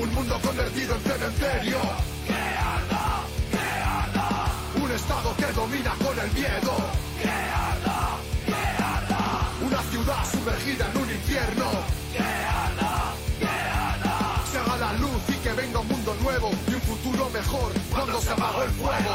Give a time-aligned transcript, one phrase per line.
[0.00, 1.78] Un mundo convertido en cementerio.
[2.26, 3.20] ¡Que arda!
[3.50, 4.52] ¡Que arda!
[4.82, 6.74] Un estado que domina con el miedo.
[7.20, 8.16] ¡Que arda!
[8.46, 9.50] ¡Que arda!
[9.60, 11.70] Una ciudad sumergida en un infierno.
[12.12, 13.14] ¡Que arda!
[13.38, 14.42] ¡Que arda!
[14.50, 18.20] Se haga la luz y que venga un mundo nuevo y un futuro mejor cuando
[18.22, 19.14] se apagó el fuego.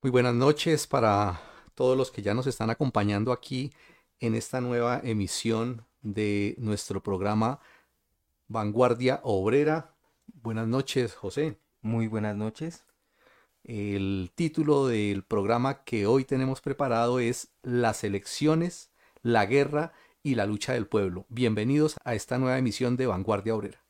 [0.00, 1.51] Muy buenas noches para
[1.82, 3.72] todos los que ya nos están acompañando aquí
[4.20, 7.58] en esta nueva emisión de nuestro programa
[8.46, 9.96] Vanguardia Obrera.
[10.28, 11.58] Buenas noches, José.
[11.80, 12.84] Muy buenas noches.
[13.64, 20.46] El título del programa que hoy tenemos preparado es Las elecciones, la guerra y la
[20.46, 21.26] lucha del pueblo.
[21.30, 23.81] Bienvenidos a esta nueva emisión de Vanguardia Obrera.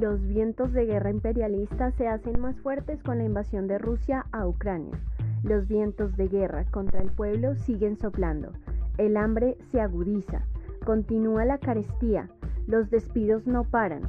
[0.00, 4.46] Los vientos de guerra imperialista se hacen más fuertes con la invasión de Rusia a
[4.46, 4.96] Ucrania.
[5.42, 8.52] Los vientos de guerra contra el pueblo siguen soplando.
[8.96, 10.44] El hambre se agudiza.
[10.84, 12.28] Continúa la carestía.
[12.68, 14.02] Los despidos no paran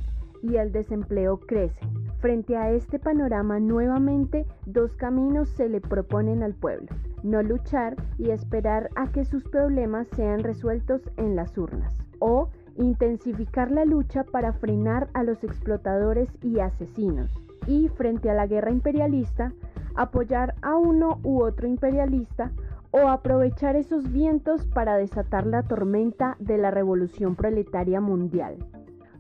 [0.44, 1.88] y el desempleo crece.
[2.20, 6.90] Frente a este panorama nuevamente dos caminos se le proponen al pueblo.
[7.24, 11.98] No luchar y esperar a que sus problemas sean resueltos en las urnas.
[12.20, 12.50] O
[12.84, 17.32] intensificar la lucha para frenar a los explotadores y asesinos.
[17.68, 19.54] Y frente a la guerra imperialista,
[19.96, 22.52] apoyar a uno u otro imperialista
[22.92, 28.58] o aprovechar esos vientos para desatar la tormenta de la revolución proletaria mundial.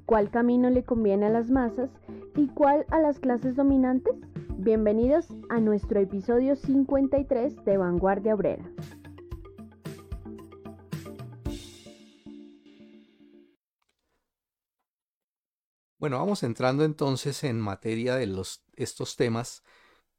[0.05, 1.91] ¿Cuál camino le conviene a las masas
[2.35, 4.15] y cuál a las clases dominantes?
[4.57, 8.63] Bienvenidos a nuestro episodio 53 de Vanguardia Obrera.
[16.00, 19.64] Bueno, vamos entrando entonces en materia de los, estos temas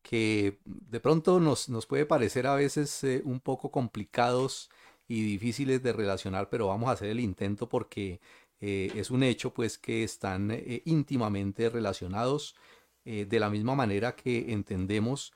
[0.02, 4.70] que de pronto nos, nos puede parecer a veces eh, un poco complicados
[5.08, 8.20] y difíciles de relacionar, pero vamos a hacer el intento porque
[8.60, 12.56] eh, es un hecho pues que están eh, íntimamente relacionados
[13.04, 15.32] de la misma manera que entendemos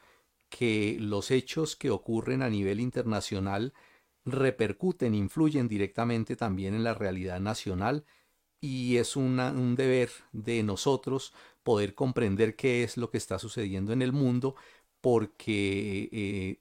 [0.50, 3.72] que los hechos que ocurren a nivel internacional
[4.26, 8.04] repercuten, influyen directamente también en la realidad nacional
[8.64, 14.00] y es un deber de nosotros poder comprender qué es lo que está sucediendo en
[14.00, 14.56] el mundo
[15.02, 16.60] porque eh,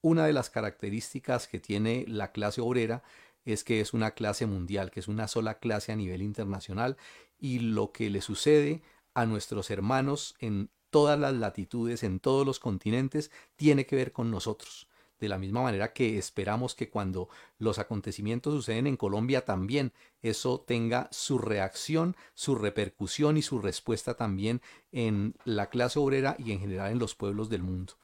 [0.00, 3.04] una de las características que tiene la clase obrera
[3.44, 6.96] es que es una clase mundial, que es una sola clase a nivel internacional
[7.38, 8.82] y lo que le sucede
[9.14, 14.32] a nuestros hermanos en todas las latitudes, en todos los continentes, tiene que ver con
[14.32, 14.88] nosotros.
[15.18, 17.28] De la misma manera que esperamos que cuando
[17.58, 24.14] los acontecimientos suceden en Colombia también eso tenga su reacción, su repercusión y su respuesta
[24.14, 24.60] también
[24.92, 27.94] en la clase obrera y en general en los pueblos del mundo.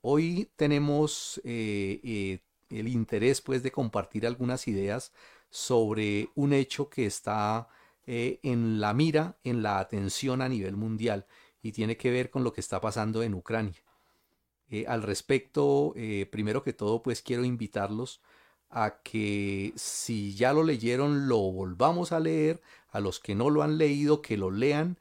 [0.00, 2.40] Hoy tenemos eh, eh,
[2.70, 5.12] el interés pues de compartir algunas ideas
[5.50, 7.68] sobre un hecho que está
[8.06, 11.26] eh, en la mira, en la atención a nivel mundial
[11.62, 13.82] y tiene que ver con lo que está pasando en Ucrania.
[14.70, 18.20] Eh, al respecto, eh, primero que todo, pues quiero invitarlos
[18.70, 23.62] a que si ya lo leyeron, lo volvamos a leer, a los que no lo
[23.62, 24.98] han leído, que lo lean,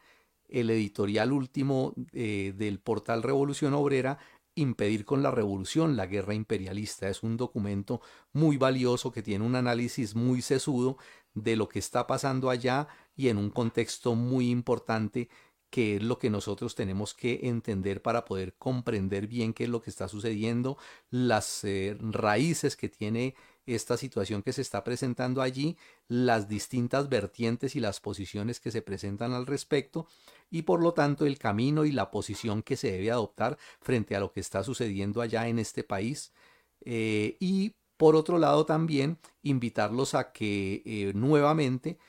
[0.48, 4.18] el editorial último del portal Revolución Obrera
[4.60, 7.08] Impedir con la revolución la guerra imperialista.
[7.08, 8.02] Es un documento
[8.34, 10.98] muy valioso que tiene un análisis muy sesudo
[11.34, 15.30] de lo que está pasando allá y en un contexto muy importante
[15.70, 19.82] que es lo que nosotros tenemos que entender para poder comprender bien qué es lo
[19.82, 20.78] que está sucediendo,
[21.12, 23.36] las eh, raíces que tiene
[23.66, 28.82] esta situación que se está presentando allí, las distintas vertientes y las posiciones que se
[28.82, 30.08] presentan al respecto
[30.50, 34.20] y por lo tanto el camino y la posición que se debe adoptar frente a
[34.20, 36.34] lo que está sucediendo allá en este país.
[36.82, 42.00] Eh, y por otro lado también invitarlos a que eh, nuevamente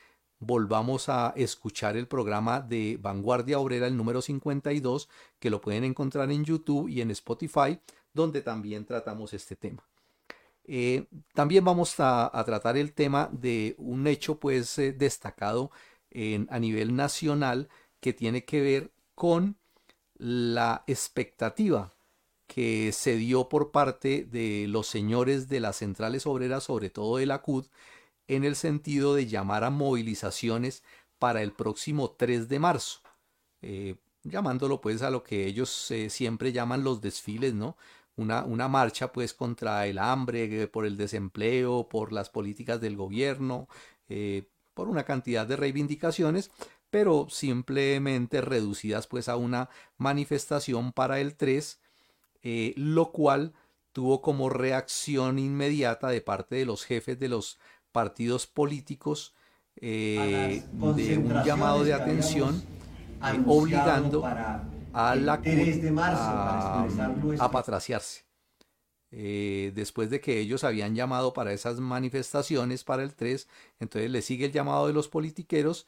[0.41, 5.07] volvamos a escuchar el programa de Vanguardia Obrera, el número 52,
[5.39, 7.79] que lo pueden encontrar en YouTube y en Spotify,
[8.13, 9.87] donde también tratamos este tema.
[10.65, 15.71] Eh, también vamos a, tratar el tema de un hecho pues destacado
[16.09, 19.57] en, a nivel nacional que tiene que ver con
[20.17, 21.93] la expectativa
[22.47, 27.25] que se dio por parte de los señores de las centrales obreras, sobre todo de
[27.25, 27.67] la CUD,
[28.35, 30.83] en el sentido de llamar a movilizaciones
[31.19, 33.01] para el próximo 3 de marzo,
[33.61, 37.77] eh, llamándolo pues a lo que ellos eh, siempre llaman los desfiles, ¿no?
[38.15, 42.97] Una, una, marcha pues contra el hambre, eh, por el desempleo, por las políticas del
[42.97, 43.67] gobierno,
[44.73, 46.51] por una cantidad de reivindicaciones,
[46.91, 51.79] pero simplemente reducidas pues a una manifestación para el 3,
[52.43, 53.53] eh, lo cual
[53.93, 57.59] tuvo como reacción inmediata de parte de los jefes de los
[57.91, 59.33] partidos políticos
[59.75, 60.63] eh,
[60.95, 62.61] de un llamado de atención
[63.23, 64.25] eh, obligando
[64.93, 65.41] a la
[66.05, 66.87] a,
[67.39, 68.25] a patraciarse.
[69.13, 73.47] Eh, después de que ellos habían llamado para esas manifestaciones para el 3,
[73.79, 75.87] entonces le sigue el llamado de los politiqueros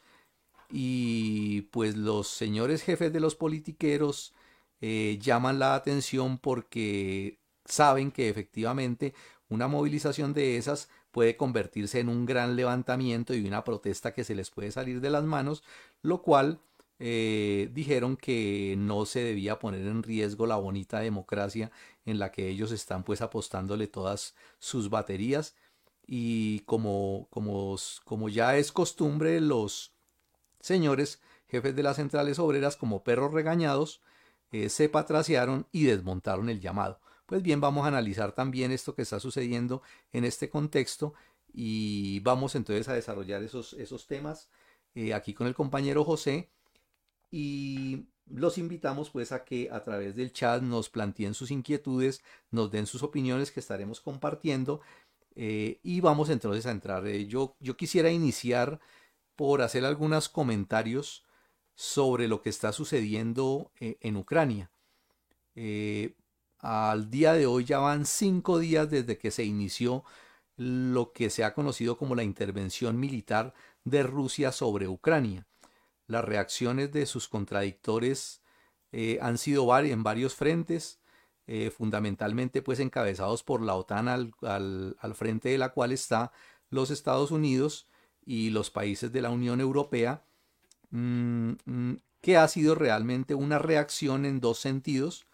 [0.69, 4.33] y pues los señores jefes de los politiqueros
[4.81, 9.13] eh, llaman la atención porque saben que efectivamente
[9.47, 14.35] una movilización de esas puede convertirse en un gran levantamiento y una protesta que se
[14.35, 15.63] les puede salir de las manos,
[16.01, 16.59] lo cual
[16.99, 21.71] eh, dijeron que no se debía poner en riesgo la bonita democracia
[22.05, 25.55] en la que ellos están pues apostándole todas sus baterías
[26.07, 27.75] y como, como,
[28.05, 29.93] como ya es costumbre los
[30.61, 34.01] señores jefes de las centrales obreras como perros regañados
[34.51, 36.99] eh, se patraciaron y desmontaron el llamado.
[37.25, 39.81] Pues bien, vamos a analizar también esto que está sucediendo
[40.11, 41.13] en este contexto
[41.53, 44.49] y vamos entonces a desarrollar esos, esos temas
[44.95, 46.49] eh, aquí con el compañero José
[47.31, 52.21] y los invitamos pues a que a través del chat nos planteen sus inquietudes,
[52.51, 54.81] nos den sus opiniones que estaremos compartiendo
[55.35, 57.07] eh, y vamos entonces a entrar.
[57.07, 58.79] Eh, yo, yo quisiera iniciar
[59.35, 61.25] por hacer algunos comentarios
[61.75, 64.69] sobre lo que está sucediendo en Ucrania.
[66.63, 70.05] Al día de hoy ya van cinco días desde que se inició
[70.55, 75.45] lo que se ha conocido como la intervención militar de Rusia sobre Ucrania.
[76.07, 78.41] Las reacciones de sus contradictores
[78.93, 81.01] eh, han sido en varios frentes,
[81.47, 84.33] eh, fundamentalmente pues encabezados por la OTAN al,
[85.15, 86.31] frente de la cual está
[86.69, 87.87] los Estados Unidos
[88.25, 90.23] y los países de la Unión Europea,
[90.91, 95.25] mm, mm, que ha sido realmente una reacción en dos sentidos,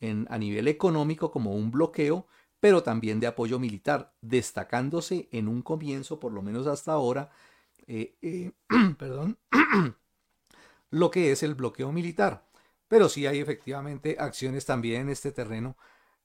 [0.00, 2.26] en, a nivel económico como un bloqueo,
[2.60, 7.30] pero también de apoyo militar, destacándose en un comienzo, por lo menos hasta ahora,
[7.86, 8.52] eh,
[8.98, 9.38] perdón,
[10.90, 12.48] lo que es el bloqueo militar.
[12.88, 15.76] Pero sí hay efectivamente acciones también en este terreno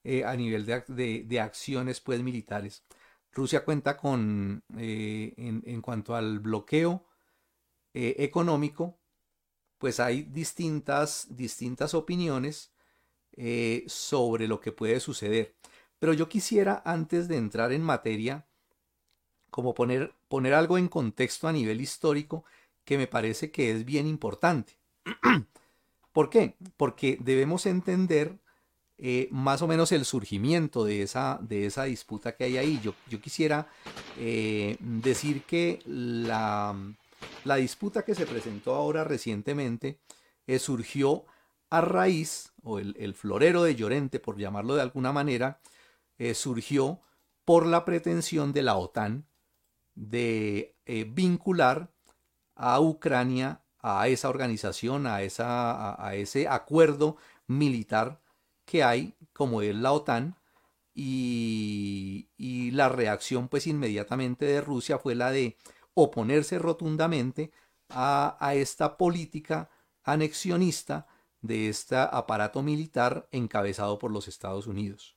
[0.03, 2.83] eh, a nivel de, acciones pues militares.
[3.31, 7.05] Rusia cuenta con, eh, en, cuanto al bloqueo
[7.93, 8.99] eh, económico,
[9.77, 12.72] pues hay distintas, distintas opiniones
[13.87, 15.55] sobre lo que puede suceder.
[15.99, 18.45] Pero yo quisiera, antes de entrar en materia,
[19.49, 22.43] como poner, poner algo en contexto a nivel histórico
[22.83, 24.73] que me parece que es bien importante.
[26.11, 26.55] ¿Por qué?
[26.77, 28.37] Porque debemos entender
[28.97, 32.79] eh, más o menos el surgimiento de esa, de esa disputa que hay ahí.
[32.83, 33.67] Yo, yo quisiera
[34.17, 36.75] eh, decir que la,
[37.43, 39.99] la, disputa que se presentó ahora recientemente
[40.47, 41.25] eh, surgió
[41.81, 45.59] raíz, o el, florero de Llorente, por llamarlo de alguna manera,
[46.33, 47.01] surgió
[47.45, 49.25] por la pretensión de la OTAN
[49.95, 50.75] de
[51.09, 51.91] vincular
[52.55, 57.17] a Ucrania, a esa organización, a, esa, a, ese acuerdo
[57.47, 58.21] militar
[58.65, 60.37] que hay, como es la OTAN,
[60.95, 62.29] y,
[62.71, 65.57] la reacción pues inmediatamente de Rusia fue la de
[65.93, 67.51] oponerse rotundamente
[67.89, 69.69] a esta política
[70.03, 71.07] anexionista
[71.43, 75.15] de este aparato militar encabezado por los Estados Unidos.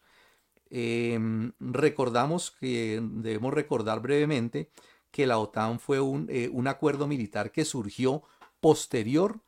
[0.68, 4.70] Em, recordamos que debemos recordar brevemente
[5.12, 5.98] que la OTAN fue
[6.28, 8.24] eh, un, acuerdo militar que surgió
[8.60, 9.40] posterior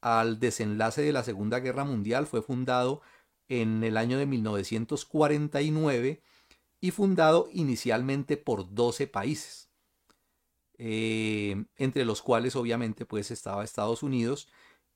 [0.00, 2.26] al desenlace de la Segunda Guerra Mundial.
[2.26, 3.02] Fue fundado
[3.48, 6.22] en el año de 1949
[6.80, 9.70] y fundado inicialmente por 12 países,
[10.78, 14.48] eh, entre los cuales obviamente pues estaba Estados Unidos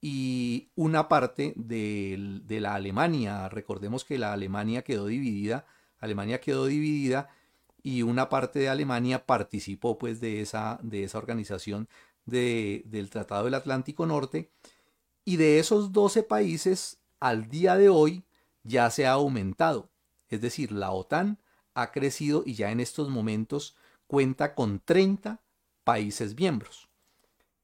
[0.09, 3.49] y una parte de, de, la Alemania.
[3.49, 5.67] Recordemos que la Alemania quedó dividida,
[5.99, 7.29] Alemania quedó dividida
[7.83, 11.89] y una parte de Alemania participó pues de esa, de esa organización
[12.25, 14.53] del Tratado del Atlántico Norte
[15.25, 18.23] y de esos 12 países al día de hoy
[18.63, 19.91] ya se ha aumentado.
[20.29, 21.41] Es decir, la OTAN
[21.75, 23.75] ha crecido y ya en estos momentos
[24.07, 25.43] cuenta con 30
[25.83, 26.89] países miembros.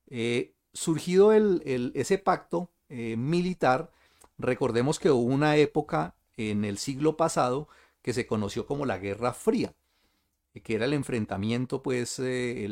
[0.09, 3.91] Eh, surgido el, ese pacto eh, militar,
[4.39, 7.69] recordemos que hubo una época en el siglo pasado
[8.03, 9.75] que se conoció como la Guerra Fría
[10.61, 12.67] que era el enfrentamiento, pues, eh,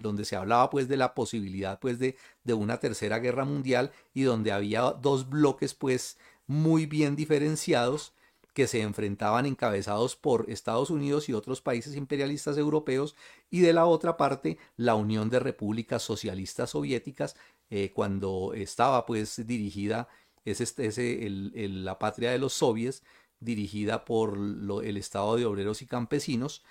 [0.00, 4.22] donde se hablaba, pues, de la posibilidad, pues, de, de, una tercera guerra mundial y
[4.22, 6.16] donde había dos bloques, pues,
[6.46, 8.14] muy bien diferenciados
[8.54, 13.16] que se enfrentaban encabezados por Estados Unidos y otros países imperialistas europeos
[13.50, 17.36] y de la otra parte la Unión de Repúblicas Socialistas Soviéticas
[17.70, 20.08] eh, cuando estaba pues dirigida,
[20.44, 21.28] es este, ese,
[21.68, 23.02] la patria de los soviets,
[23.40, 24.38] dirigida por
[24.84, 26.62] el Estado de Obreros y Campesinos,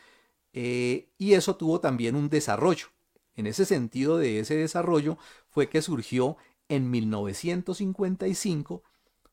[0.53, 2.87] eh, y eso tuvo también un desarrollo.
[3.35, 5.17] En ese sentido de ese desarrollo
[5.49, 6.37] fue que surgió
[6.69, 8.83] en 1955,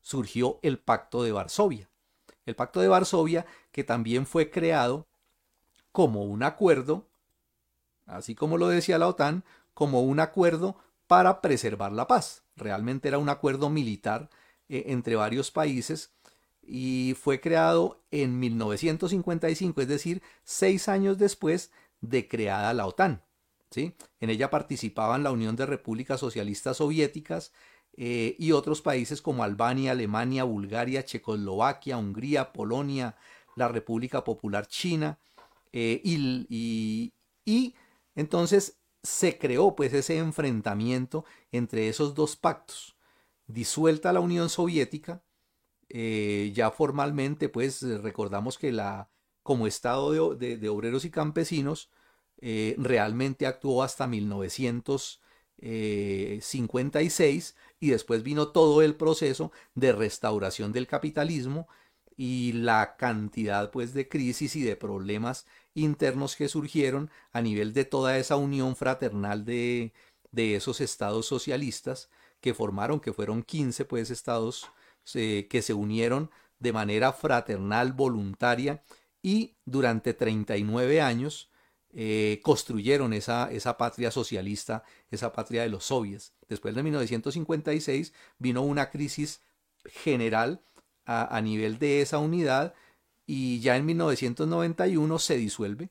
[0.01, 1.90] surgió el Pacto de Varsovia.
[2.45, 5.07] El Pacto de Varsovia que también fue creado
[5.91, 7.07] como un acuerdo,
[8.05, 9.43] así como lo decía la OTAN,
[9.73, 12.43] como un acuerdo para preservar la paz.
[12.55, 14.29] Realmente era un acuerdo militar
[14.69, 16.13] eh, entre varios países
[16.61, 23.23] y fue creado en 1955, es decir, seis años después de creada la OTAN.
[23.69, 23.95] ¿sí?
[24.19, 27.51] En ella participaban la Unión de Repúblicas Socialistas Soviéticas
[27.97, 33.17] eh, y otros países como Albania, Alemania, Bulgaria, Checoslovaquia, Hungría, Polonia,
[33.55, 35.19] la República Popular China,
[35.73, 37.13] eh, y,
[38.15, 42.95] entonces se creó pues ese enfrentamiento entre esos dos pactos.
[43.47, 45.23] Disuelta la Unión Soviética,
[45.89, 49.09] eh, ya formalmente pues recordamos que la,
[49.43, 51.89] como Estado de, obreros y campesinos
[52.77, 54.07] realmente actuó hasta
[55.61, 61.67] 1956 y después vino todo el proceso de restauración del capitalismo
[62.17, 67.85] y la cantidad pues de crisis y de problemas internos que surgieron a nivel de
[67.85, 69.93] toda esa unión fraternal de,
[70.31, 72.09] de esos estados socialistas
[72.41, 74.69] que formaron, que fueron 15 pues estados
[75.13, 78.83] eh, que se unieron de manera fraternal, voluntaria
[79.21, 81.50] y durante 39 años
[81.93, 86.33] eh, construyeron esa, esa patria socialista, esa patria de los soviets.
[86.47, 89.41] Después de 1956 vino una crisis
[89.85, 90.61] general
[91.05, 92.73] a, nivel de esa unidad
[93.25, 95.89] y ya en 1991 se disuelve,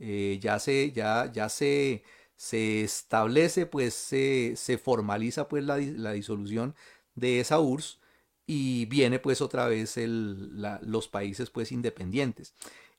[0.00, 2.02] eh, ya se, ya, ya se,
[2.34, 6.74] se establece, pues se, se formaliza pues la, disolución
[7.14, 8.00] de esa URSS
[8.46, 12.54] y viene pues otra vez el, los países pues independientes.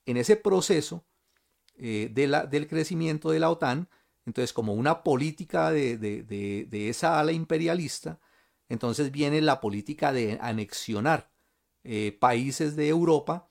[0.05, 1.03] En ese proceso
[1.81, 3.87] eh, de la, del crecimiento de la OTAN,
[4.25, 6.23] entonces como una política de, de,
[6.69, 8.19] de esa ala imperialista,
[8.67, 11.31] entonces viene la política de anexionar
[11.85, 13.49] eh, países de Europa,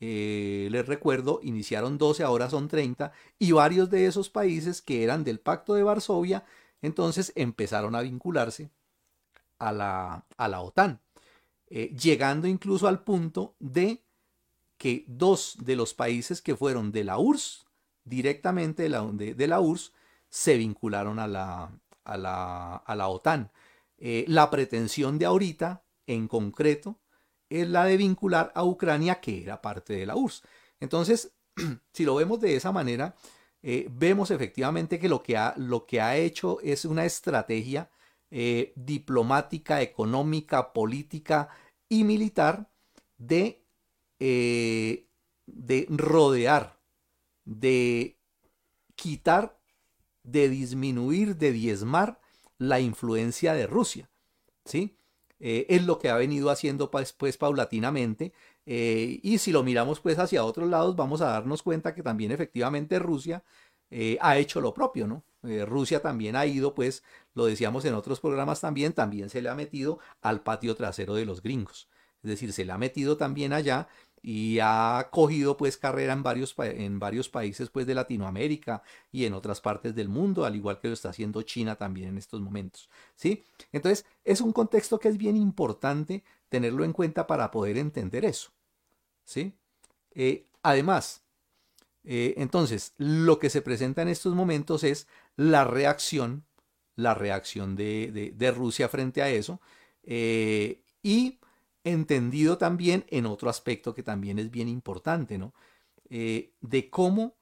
[0.00, 5.22] eh, les recuerdo, iniciaron 12, ahora son 30, y varios de esos países que eran
[5.22, 6.44] del Pacto de Varsovia,
[6.82, 8.72] entonces empezaron a vincularse
[9.60, 11.00] a la, a la OTAN,
[11.68, 14.02] llegando incluso al punto de
[14.78, 17.67] que dos de los países que fueron de la URSS,
[18.08, 19.92] directamente de la, de, URSS,
[20.28, 21.70] se vincularon a la,
[22.04, 23.50] la, OTAN.
[23.98, 26.98] la pretensión de ahorita, en concreto,
[27.48, 30.42] es la de vincular a Ucrania, que era parte de la URSS.
[30.80, 31.32] Entonces,
[31.92, 33.14] si lo vemos de esa manera,
[33.62, 37.90] eh, vemos efectivamente que lo que, ha, hecho es una estrategia
[38.30, 41.48] eh, diplomática, económica, política
[41.88, 42.70] y militar
[44.18, 45.06] eh,
[45.46, 46.77] de rodear,
[47.48, 48.18] de
[48.94, 49.58] quitar,
[50.22, 52.20] de disminuir, de diezmar
[52.58, 54.10] la influencia de Rusia.
[54.64, 54.98] ¿sí?
[55.40, 58.32] Eh, es lo que ha venido haciendo pues, pues paulatinamente.
[58.66, 62.32] Eh, y si lo miramos pues hacia otros lados, vamos a darnos cuenta que también
[62.32, 63.42] efectivamente Rusia
[63.90, 65.24] eh, ha hecho lo propio, ¿no?
[65.40, 69.54] Rusia también ha ido, pues, lo decíamos en otros programas también, también se le ha
[69.54, 71.88] metido al patio trasero de los gringos.
[72.24, 73.88] Es decir, se le ha metido también allá
[74.22, 78.82] y ha cogido pues carrera en varios, en varios países pues de Latinoamérica
[79.12, 82.18] y en otras partes del mundo, al igual que lo está haciendo China también en
[82.18, 83.44] estos momentos, ¿sí?
[83.72, 88.50] Entonces, es un contexto que es bien importante tenerlo en cuenta para poder entender eso,
[89.24, 89.54] ¿sí?
[90.14, 91.22] Eh, además,
[92.04, 95.06] eh, entonces, lo que se presenta en estos momentos es
[95.36, 96.44] la reacción,
[96.96, 99.60] la reacción de, de, Rusia frente a eso,
[100.02, 101.38] eh, y
[101.88, 105.54] entendido también en otro aspecto que también es bien importante, ¿no?
[106.10, 107.36] Eh, de cómo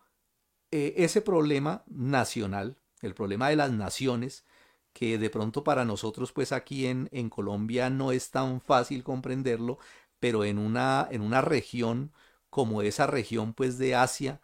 [0.70, 4.44] eh, ese problema nacional, el problema de las naciones,
[4.92, 9.78] que de pronto para nosotros pues aquí en, Colombia no es tan fácil comprenderlo,
[10.18, 12.12] pero en una, en una región
[12.50, 14.40] como esa región pues de Asia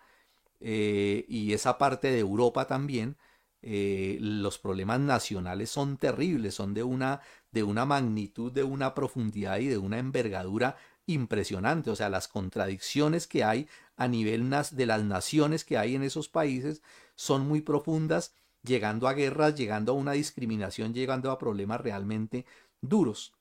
[0.61, 3.16] eh, y esa parte de Europa también,
[3.62, 7.21] los problemas nacionales son terribles, son de una,
[7.52, 11.90] de una magnitud, de una profundidad y de una envergadura impresionante.
[11.90, 16.28] O sea, las contradicciones que hay a nivel de las naciones que hay en esos
[16.28, 16.82] países
[17.14, 22.47] son muy profundas, llegando a guerras, llegando a una discriminación, llegando a problemas realmente
[22.80, 23.35] duros.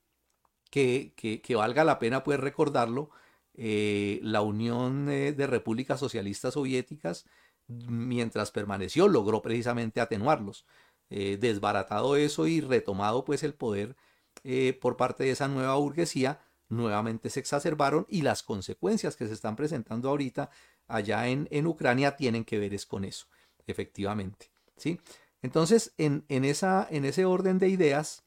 [0.70, 3.10] Que, que, valga la pena pues recordarlo,
[3.56, 7.26] eh, la Unión eh, de Repúblicas Socialistas Soviéticas,
[7.68, 10.66] mientras permaneció, logró precisamente atenuarlos.
[11.12, 13.98] Eh, desbaratado eso y retomado pues el poder
[14.46, 16.40] eh, por parte de esa nueva burguesía,
[16.70, 20.50] nuevamente se exacerbaron y las consecuencias que se están presentando ahorita
[20.88, 23.28] allá en, en Ucrania tienen que ver es con eso,
[23.68, 24.52] efectivamente.
[24.78, 25.02] ¿sí?
[25.42, 28.24] Entonces, en, en, esa, en ese orden de ideas,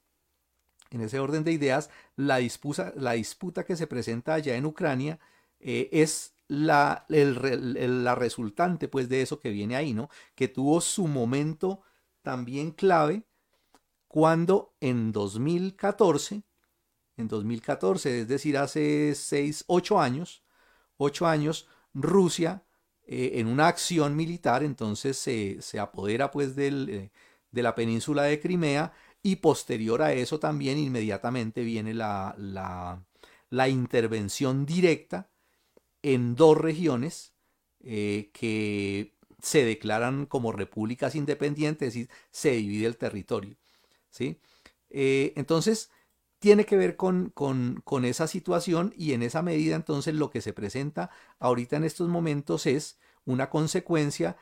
[0.90, 5.18] en ese orden de ideas, la disputa, la disputa que se presenta allá en Ucrania
[5.58, 10.10] eh, es la, el, la resultante pues de eso que viene ahí, ¿no?
[10.34, 11.80] Que tuvo su momento
[12.24, 13.24] también clave
[14.08, 16.42] cuando en 2014,
[17.16, 20.42] en 2014, es decir, hace 6, 8 años,
[20.96, 22.64] 8 años, Rusia
[23.06, 27.12] eh, en una acción militar entonces se, se apodera pues del, eh,
[27.50, 33.04] de la península de Crimea y posterior a eso también inmediatamente viene la, la,
[33.50, 35.30] la intervención directa
[36.02, 37.34] en dos regiones
[37.80, 39.13] eh, que
[39.44, 43.56] se declaran como repúblicas independientes y se divide el territorio.
[44.08, 44.38] ¿sí?
[44.90, 45.90] Eh, entonces,
[46.38, 50.40] tiene que ver con, con, con, esa situación y en esa medida entonces lo que
[50.40, 54.36] se presenta ahorita en estos momentos es una consecuencia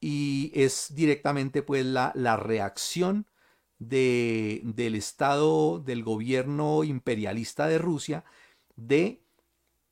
[0.00, 3.26] y es directamente pues la, la reacción
[3.78, 8.24] de, del Estado, del gobierno imperialista de Rusia,
[8.76, 9.20] de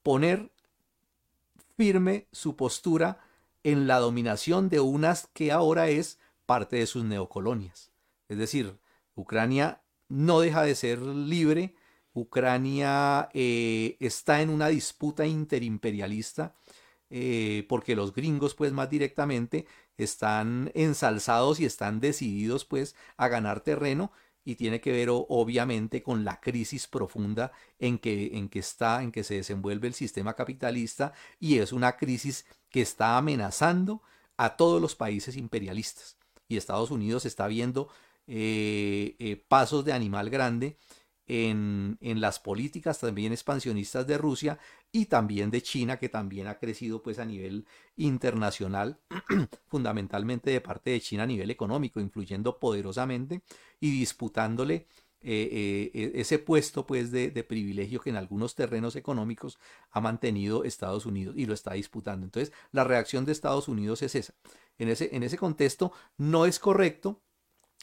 [0.03, 0.51] poner
[1.77, 3.21] firme su postura
[3.65, 7.93] en la dominación de unas que ahora es parte de sus neocolonias.
[8.29, 8.79] Es decir,
[9.15, 11.75] Ucrania no deja de ser libre,
[12.13, 16.55] Ucrania eh, está en una disputa interimperialista,
[17.11, 19.67] eh, porque los gringos pues más directamente
[19.97, 24.13] están ensalzados y están decididos pues a ganar terreno
[24.45, 29.13] y tiene que ver obviamente con la crisis profunda en que, en que está, en
[29.13, 34.03] que se desenvuelve el sistema capitalista y es una crisis que está amenazando
[34.37, 36.17] a todos los países imperialistas.
[36.49, 37.89] Y Estados Unidos está viendo
[38.27, 40.77] eh, eh, pasos de animal grande
[41.27, 44.59] en, en, las políticas también expansionistas de Rusia
[44.91, 48.99] y también de China, que también ha crecido pues a nivel internacional,
[49.69, 53.43] fundamentalmente de parte de China a nivel económico, influyendo poderosamente
[53.81, 54.87] y disputándole
[55.25, 59.59] eh, eh, ese puesto pues de, de, privilegio que en algunos terrenos económicos
[59.91, 62.25] ha mantenido Estados Unidos y lo está disputando.
[62.25, 64.35] Entonces, la reacción de Estados Unidos es esa.
[64.79, 67.23] En ese, en ese contexto, no es correcto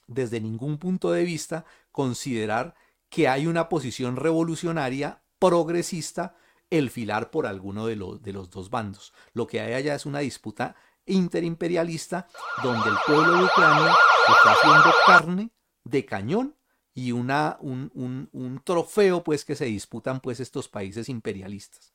[0.08, 2.76] desde ningún punto de vista considerar
[3.10, 6.36] que hay una posición revolucionaria progresista
[6.70, 9.14] el filar por alguno de los, de los dos bandos.
[9.34, 10.76] Lo que hay allá es una disputa
[11.06, 12.28] interimperialista
[12.64, 13.96] donde el pueblo de Ucrania
[14.28, 15.52] está haciendo carne
[15.84, 16.56] de cañón
[17.00, 17.32] y un,
[17.62, 21.94] un, un trofeo pues que se disputan pues estos países imperialistas.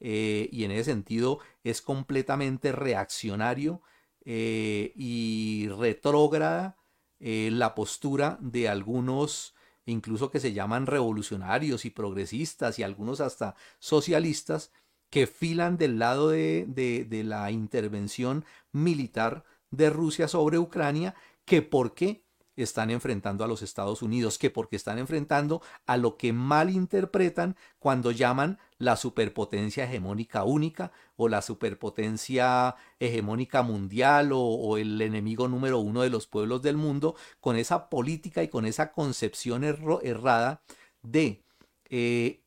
[0.00, 3.82] Eh, y en ese sentido es completamente reaccionario
[4.24, 6.76] eh, y retrógrada
[7.18, 9.54] eh, la postura de algunos
[9.86, 14.72] incluso que se llaman revolucionarios y progresistas y algunos hasta socialistas,
[15.10, 21.14] que filan del lado de, de, de la intervención militar de Rusia sobre Ucrania,
[21.44, 22.25] que por qué
[22.56, 27.56] están enfrentando a los Estados Unidos, que porque están enfrentando a lo que mal interpretan
[27.78, 35.78] cuando llaman la superpotencia hegemónica única o la superpotencia hegemónica mundial o, el enemigo número
[35.78, 40.62] uno de los pueblos del mundo, con esa política y con esa concepción errada
[41.02, 41.42] de
[41.88, 42.40] eh,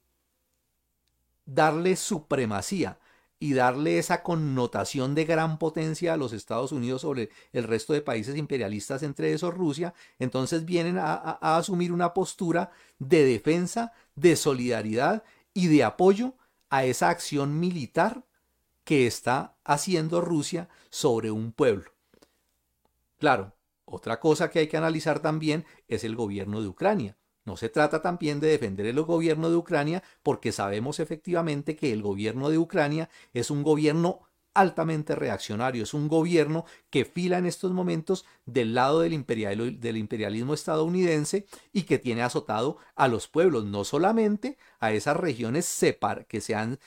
[1.46, 3.00] darle supremacía
[3.40, 8.02] y darle esa connotación de gran potencia a los Estados Unidos sobre el resto de
[8.02, 13.94] países imperialistas, entre esos Rusia, entonces vienen a, a, a, asumir una postura de defensa,
[14.16, 15.24] de solidaridad
[15.54, 16.34] y de apoyo
[16.70, 18.26] a esa acción militar
[18.84, 21.92] que está haciendo Rusia sobre un pueblo.
[23.20, 23.54] Claro,
[23.86, 27.19] otra cosa que hay que analizar también es el gobierno de Ucrania.
[27.50, 32.04] No se trata también de defender el gobierno de Ucrania porque sabemos efectivamente que el
[32.04, 34.20] gobierno de Ucrania es un gobierno
[34.54, 39.98] altamente reaccionario, es un gobierno que fila en estos momentos del lado del, imperial, del
[39.98, 45.66] imperialismo estadounidense y que tiene azotado a los pueblos, no solamente a esas regiones
[46.28, 46.78] que, se han,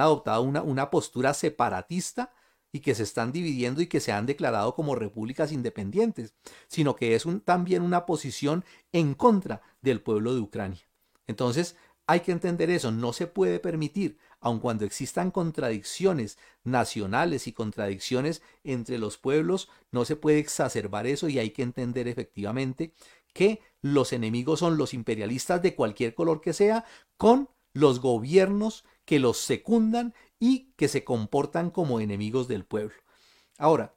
[0.00, 2.32] adoptado una postura separatista,
[2.74, 6.34] y que se están dividiendo y que se han declarado como repúblicas independientes,
[6.66, 10.82] sino que es también una posición en contra del pueblo de Ucrania.
[11.28, 11.76] Entonces,
[12.08, 18.42] hay que entender eso, no se puede permitir, aun cuando existan contradicciones nacionales y contradicciones
[18.64, 22.92] entre los pueblos, no se puede exacerbar eso y hay que entender efectivamente
[23.32, 26.84] que los enemigos son los imperialistas de cualquier color que sea,
[27.16, 32.94] con los gobiernos que los secundan y que se comportan como enemigos del pueblo.
[33.58, 33.94] Ahora,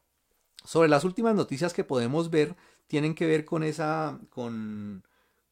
[0.63, 2.55] sobre las últimas noticias que podemos ver,
[2.87, 5.03] tienen que ver con esa, con,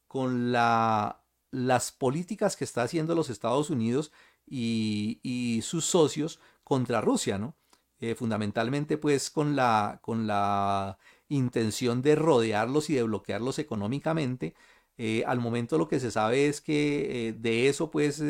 [0.06, 4.12] con la, las políticas que está haciendo los Estados Unidos
[4.46, 7.56] y, y sus socios contra Rusia, ¿no?
[7.98, 14.54] Eh, fundamentalmente pues con la, con la intención de rodearlos y de bloquearlos económicamente.
[14.98, 18.22] Eh, al momento lo que se sabe es que eh, de eso pues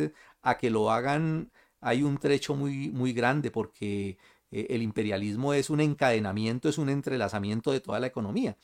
[0.43, 4.19] a que lo hagan hay un trecho muy, muy grande porque
[4.51, 8.57] el imperialismo es un encadenamiento, es un entrelazamiento de toda la economía.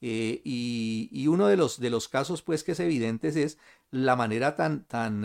[0.00, 3.58] y, y, uno de los, de los casos pues que es evidente es
[3.90, 5.24] la manera tan, tan,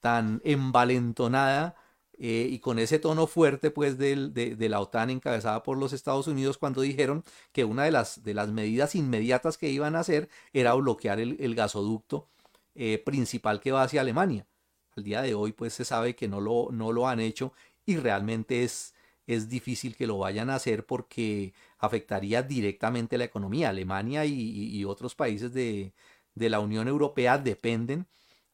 [0.00, 1.76] tan envalentonada
[2.24, 6.56] eh, y con ese tono fuerte pues de, la OTAN encabezada por los Estados Unidos
[6.56, 10.74] cuando dijeron que una de las, de las medidas inmediatas que iban a hacer era
[10.74, 12.28] bloquear el, gasoducto
[12.74, 14.46] eh, principal que va hacia Alemania.
[14.96, 17.52] Al día de hoy pues se sabe que no lo, no lo han hecho
[17.86, 18.94] y realmente es,
[19.26, 23.70] es difícil que lo vayan a hacer porque afectaría directamente la economía.
[23.70, 25.92] Alemania y, otros países de,
[26.34, 28.06] la Unión Europea dependen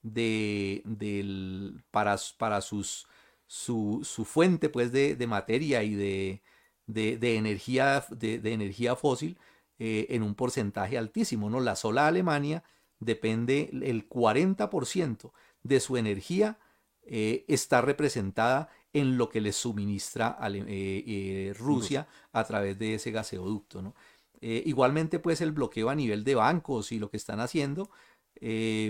[0.02, 3.06] de, del, para, para sus
[3.48, 6.42] su, fuente pues, de, materia y de,
[6.86, 9.38] de, energía, de, energía fósil
[9.78, 11.50] eh, en un porcentaje altísimo.
[11.50, 11.60] ¿no?
[11.60, 12.62] La sola Alemania
[13.00, 16.58] depende, el 40% de su energía
[17.02, 23.82] eh, está representada en lo que le suministra eh, Rusia a través de ese gaseoducto.
[23.82, 23.94] ¿no?
[24.40, 27.90] igualmente, pues el bloqueo a nivel de bancos y lo que están haciendo,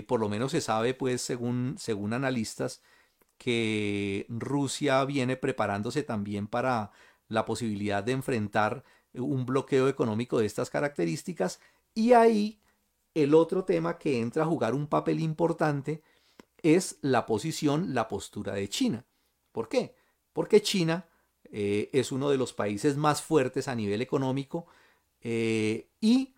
[0.07, 2.83] por lo menos se sabe, pues, según, según analistas,
[3.39, 6.91] que Rusia viene preparándose también para
[7.29, 11.59] la posibilidad de enfrentar un bloqueo económico de estas características.
[11.95, 12.59] Y ahí
[13.13, 16.03] el otro tema que entra a jugar un papel importante
[16.63, 19.05] es la posición, la postura de China.
[19.51, 19.95] ¿Por qué?
[20.33, 21.07] Porque China
[21.51, 24.67] eh, es uno de los países más fuertes a nivel económico
[25.21, 26.35] eh, y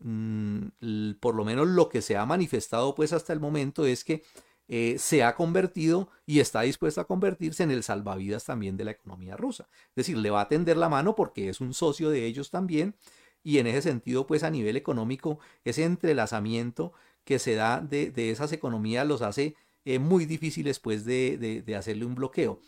[0.00, 4.24] mm, por lo menos lo que se ha manifestado pues hasta el momento es que
[4.66, 8.92] eh, se ha convertido y está dispuesto a convertirse en el salvavidas también de la
[8.92, 9.68] economía rusa.
[9.88, 12.96] Es decir, le va a tender la mano porque es un socio de ellos también
[13.42, 16.92] y en ese sentido, pues a nivel económico, ese entrelazamiento
[17.24, 19.54] que se da de, esas economías los hace
[19.84, 22.60] eh, muy difíciles pues de, hacerle un bloqueo.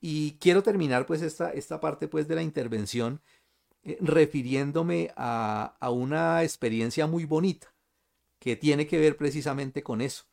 [0.00, 3.20] Y quiero terminar pues esta, esta parte pues de la intervención
[3.82, 7.72] eh, refiriéndome a, una experiencia muy bonita
[8.38, 10.24] que tiene que ver precisamente con eso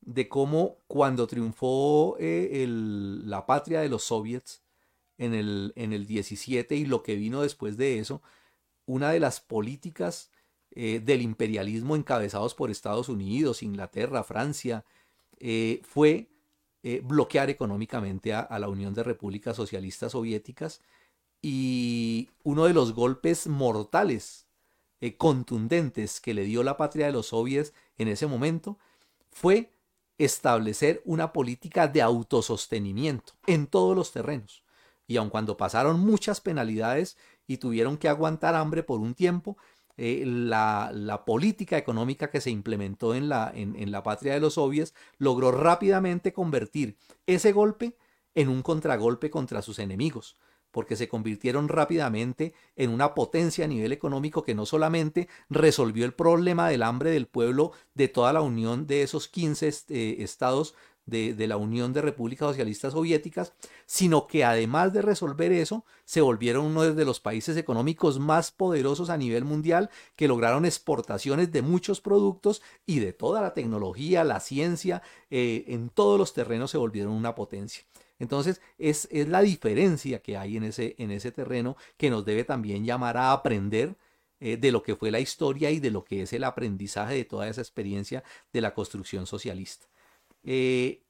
[0.00, 4.62] de cómo cuando triunfó eh, la patria de los soviets
[5.18, 8.22] en el, en el 17 y lo que vino después de eso,
[8.86, 10.30] una de las políticas
[10.70, 14.84] eh, del imperialismo encabezados por Estados Unidos, Inglaterra, Francia,
[15.38, 16.30] eh, fue
[17.02, 20.80] bloquear económicamente a, la Unión de Repúblicas Socialistas Soviéticas
[21.42, 24.46] y uno de los golpes mortales,
[25.18, 28.78] contundentes que le dio la patria de los soviets en ese momento
[29.30, 29.70] fue
[30.18, 34.64] establecer una política de autosostenimiento en todos los terrenos.
[35.06, 39.56] Y aun cuando pasaron muchas penalidades y tuvieron que aguantar hambre por un tiempo,
[39.98, 44.94] eh, la, política económica que se implementó en la, en la patria de los soviets
[45.18, 47.96] logró rápidamente convertir ese golpe
[48.34, 50.36] en un contragolpe contra sus enemigos
[50.70, 56.14] porque se convirtieron rápidamente en una potencia a nivel económico que no solamente resolvió el
[56.14, 60.74] problema del hambre del pueblo de toda la unión de esos 15 eh, estados
[61.08, 63.52] de, la Unión de Repúblicas Socialistas Soviéticas,
[63.86, 69.10] sino que además de resolver eso, se volvieron uno de los países económicos más poderosos
[69.10, 74.40] a nivel mundial, que lograron exportaciones de muchos productos y de toda la tecnología, la
[74.40, 77.84] ciencia, eh, en todos los terrenos se volvieron una potencia.
[78.18, 82.84] Entonces, es, la diferencia que hay en ese, en ese terreno que nos debe también
[82.84, 83.96] llamar a aprender
[84.40, 87.24] eh, de lo que fue la historia y de lo que es el aprendizaje de
[87.24, 89.86] toda esa experiencia de la construcción socialista.
[90.50, 91.04] Eh,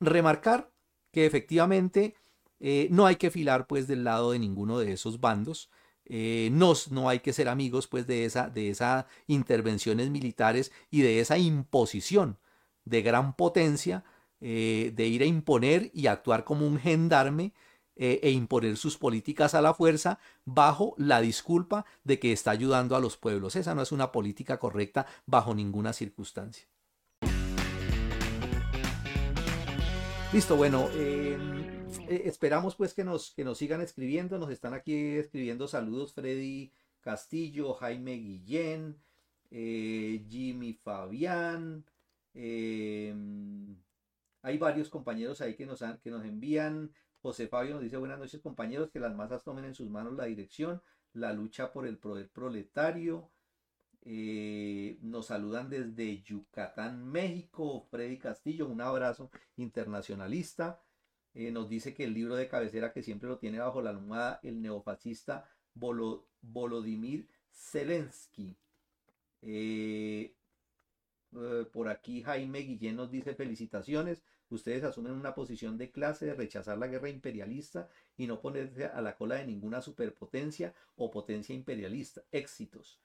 [0.00, 0.72] remarcar
[1.12, 2.16] que efectivamente
[2.58, 5.70] eh, no hay que filar pues del lado de ninguno de esos bandos.
[6.08, 11.20] no, no, hay que ser amigos pues de esa de esas intervenciones militares y de
[11.20, 12.38] esa imposición
[12.84, 14.04] de gran potencia
[14.42, 17.52] eh, de ir a imponer y actuar como un gendarme
[17.96, 22.96] eh, e imponer sus políticas a la fuerza bajo la disculpa de que está ayudando
[22.96, 23.54] a los pueblos.
[23.56, 26.66] Esa no es una política correcta bajo ninguna circunstancia.
[30.32, 34.38] Listo, bueno, em, eh, esperamos pues que nos, que nos sigan escribiendo.
[34.38, 38.96] Nos están aquí escribiendo saludos Freddy Castillo, Jaime Guillén,
[39.50, 41.84] Jimmy Fabián.
[42.32, 43.76] Em,
[44.42, 46.92] hay varios compañeros ahí que nos, que nos envían.
[47.22, 50.26] José Fabio nos dice buenas noches compañeros, que las masas tomen en sus manos la
[50.26, 50.80] dirección.
[51.12, 53.28] la lucha por el proletario.
[54.02, 57.86] Eh, nos saludan desde Yucatán, México.
[57.90, 60.82] Freddy Castillo, un abrazo internacionalista.
[61.34, 64.40] Eh, nos dice que el libro de cabecera que siempre lo tiene bajo la almohada,
[64.42, 68.56] el neofascista Volodymyr Zelensky.
[69.42, 70.34] Eh,
[71.72, 74.22] por aquí Jaime Guillén nos dice felicitaciones.
[74.48, 79.00] Ustedes asumen una posición de clase de rechazar la guerra imperialista y no ponerse a
[79.00, 82.22] la cola de ninguna superpotencia o potencia imperialista.
[82.32, 83.00] Éxitos.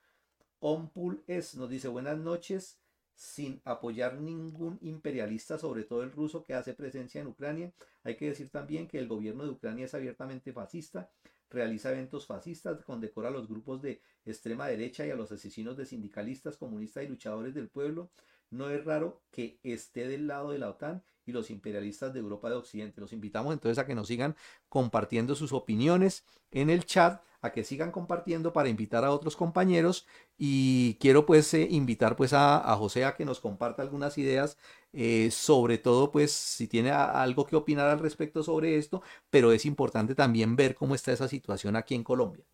[0.60, 2.80] Ompul es, nos dice buenas noches,
[3.15, 7.72] sin apoyar ningún imperialista, sobre todo el ruso que hace presencia en Ucrania.
[8.04, 11.10] Hay que decir también que el gobierno de Ucrania es abiertamente fascista,
[11.50, 15.86] realiza eventos fascistas, condecora a los grupos de extrema derecha y a los asesinos de
[15.86, 18.10] sindicalistas, comunistas y luchadores del pueblo.
[18.50, 22.50] No es raro que esté del lado de la OTAN y los imperialistas de Europa
[22.50, 23.02] de Occidente.
[23.02, 24.36] Los invitamos entonces a que nos sigan
[24.70, 30.08] compartiendo sus opiniones en el chat, a que sigan compartiendo para invitar a otros compañeros
[30.38, 34.58] y quiero pues eh, invitar pues a, José a que nos comparta algunas ideas,
[34.94, 39.66] eh, sobre todo pues si tiene algo que opinar al respecto sobre esto, pero es
[39.66, 42.46] importante también ver cómo está esa situación aquí en Colombia.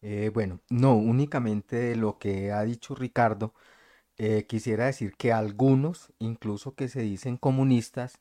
[0.00, 3.52] Eh, bueno, no únicamente lo que ha dicho Ricardo,
[4.18, 8.18] eh, quisiera decir que algunos, incluso que se dicen comunistas,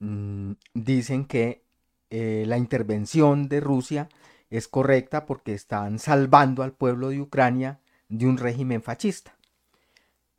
[0.00, 1.62] mm, dicen que
[2.10, 4.08] eh, la intervención de Rusia
[4.50, 9.36] es correcta porque están salvando al pueblo de Ucrania de un régimen fascista.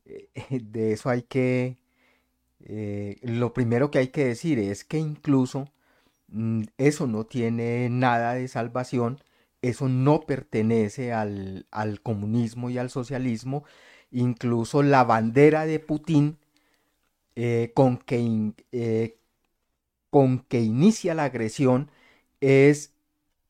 [0.05, 0.29] Eh,
[0.61, 1.77] de eso hay que...
[3.23, 5.69] lo primero que hay que decir es que incluso
[6.29, 9.19] mm, eso no tiene nada de salvación,
[9.61, 13.63] eso no pertenece al, al comunismo y al socialismo,
[14.11, 16.37] incluso la bandera de Putin
[17.35, 19.17] eh, con, que, eh,
[20.09, 21.91] con, que, inicia la agresión
[22.41, 22.93] es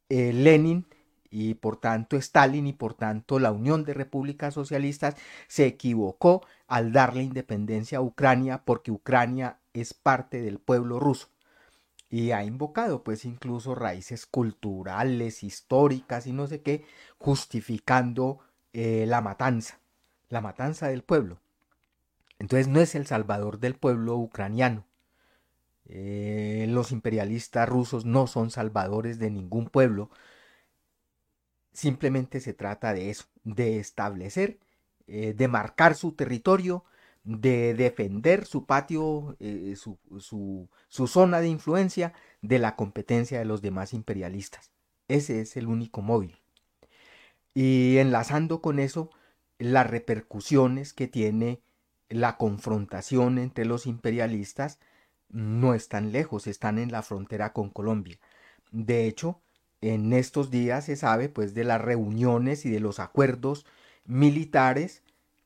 [0.09, 0.85] eh, Lenin
[1.31, 5.15] y por tanto Stalin y por tanto la Unión de Repúblicas Socialistas
[5.47, 11.29] se equivocó al darle independencia a Ucrania porque Ucrania es parte del pueblo ruso
[12.09, 16.85] y ha invocado pues incluso raíces culturales, históricas y no sé qué,
[17.17, 18.39] justificando
[18.73, 19.78] la matanza
[20.29, 21.39] la matanza del pueblo.
[22.39, 24.85] Entonces no es el salvador del pueblo ucraniano.
[25.85, 30.09] Eh, los imperialistas rusos no son salvadores de ningún pueblo.
[31.73, 34.59] Simplemente se trata de eso, de establecer,
[35.07, 36.85] eh, de marcar su territorio,
[37.23, 39.97] de defender su patio, eh, su,
[40.87, 44.71] su zona de influencia de la competencia de los demás imperialistas.
[45.07, 46.37] Ese es el único móvil.
[47.53, 49.09] Y enlazando con eso,
[49.59, 51.61] las repercusiones que tiene
[52.09, 54.79] la confrontación entre los imperialistas
[55.29, 58.17] no están lejos, están en la frontera con Colombia.
[58.71, 59.41] De hecho,
[59.81, 63.65] en estos días se sabe pues de las reuniones y de los acuerdos
[64.05, 65.03] militares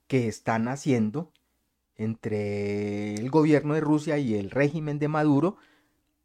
[0.08, 1.32] que están haciendo
[1.95, 5.58] entre el gobierno de Rusia y el régimen de Maduro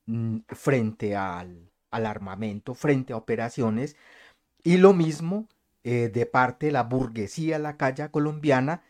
[0.07, 3.96] mm, frente al, al armamento, frente a operaciones,
[4.62, 5.48] y lo mismo
[5.85, 8.83] eh, de parte de la burguesía la calle colombiana,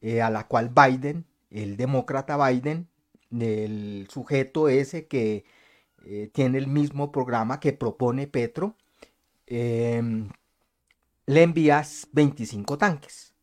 [0.00, 2.88] eh, a la cual Biden, el demócrata Biden,
[3.38, 5.44] el sujeto ese que
[6.04, 8.76] eh, tiene el mismo programa que propone Petro,
[9.46, 10.30] em,
[11.26, 13.34] le envías 25 tanques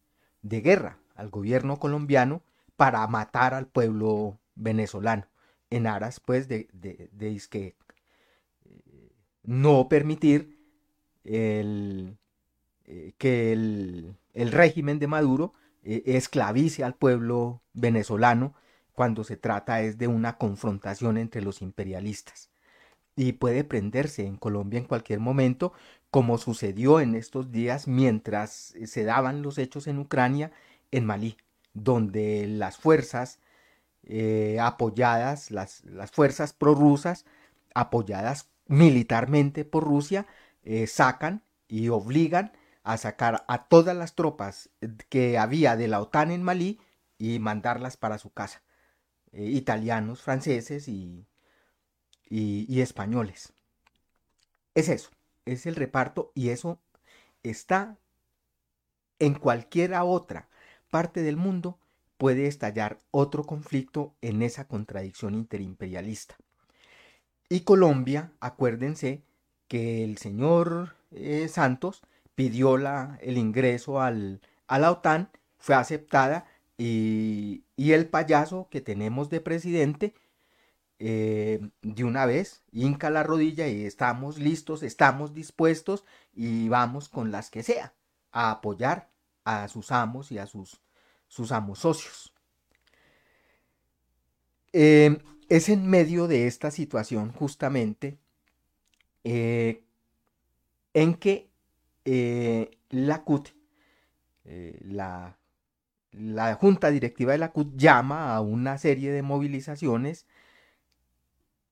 [0.41, 2.43] de guerra al gobierno colombiano
[2.75, 5.27] para matar al pueblo venezolano
[5.69, 7.75] en aras pues de, de, de
[9.43, 10.60] no permitir
[11.23, 12.17] el,
[12.88, 18.56] eh, que el, régimen de Maduro eh, esclavice al pueblo venezolano
[18.93, 22.50] cuando se trata es de una confrontación entre los imperialistas.
[23.17, 25.73] Y puede prenderse en Colombia en cualquier momento,
[26.12, 30.52] como sucedió en estos días mientras se daban los hechos en Ucrania,
[30.91, 31.36] en Malí,
[31.73, 33.39] donde las fuerzas
[34.04, 37.26] eh, apoyadas, las, las fuerzas prorrusas,
[37.76, 40.26] apoyadas militarmente por Rusia,
[40.86, 42.52] sacan y obligan
[42.88, 44.69] a sacar a todas las tropas
[45.10, 46.80] que había de la OTAN en Malí
[47.17, 48.63] y mandarlas para su casa.
[49.34, 51.28] Eh, italianos, franceses y,
[52.30, 53.52] y, españoles.
[54.73, 55.10] Es eso,
[55.43, 56.80] es el reparto y eso
[57.43, 57.97] está
[59.19, 60.47] en cualquiera otra
[60.89, 61.78] parte del mundo
[62.17, 66.38] puede estallar otro conflicto en esa contradicción interimperialista.
[67.50, 69.23] Y Colombia, acuérdense
[69.67, 72.02] que el señor eh, Santos
[72.38, 76.45] pidió la, el ingreso al, a la OTAN, fue aceptada
[76.78, 80.13] y, y, el payaso que tenemos de presidente
[81.00, 87.32] eh, de una vez, hinca la rodilla y estamos listos, estamos dispuestos y vamos con
[87.32, 87.95] las que sea
[88.32, 89.10] a apoyar
[89.43, 90.80] a sus amos y a sus,
[91.28, 92.36] sus amos socios.
[94.73, 95.17] Eh,
[95.50, 98.19] es en medio de esta situación justamente
[99.23, 99.82] eh,
[100.93, 101.46] en que
[102.89, 103.49] la CUT,
[104.81, 105.37] la,
[106.11, 110.27] la Junta Directiva de la CUT llama a una serie de movilizaciones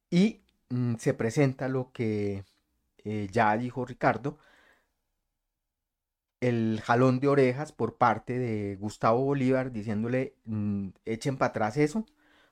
[0.10, 2.46] y mm, se presenta lo que
[3.06, 4.38] eh, ya dijo Ricardo,
[6.42, 12.06] el jalón de orejas por parte de Gustavo Bolívar diciéndole mm, echen para atrás eso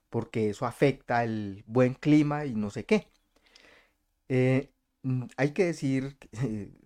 [0.10, 3.10] porque eso afecta el buen clima y no sé qué.
[4.30, 4.72] Eh,
[5.04, 6.18] mm, hay que decir,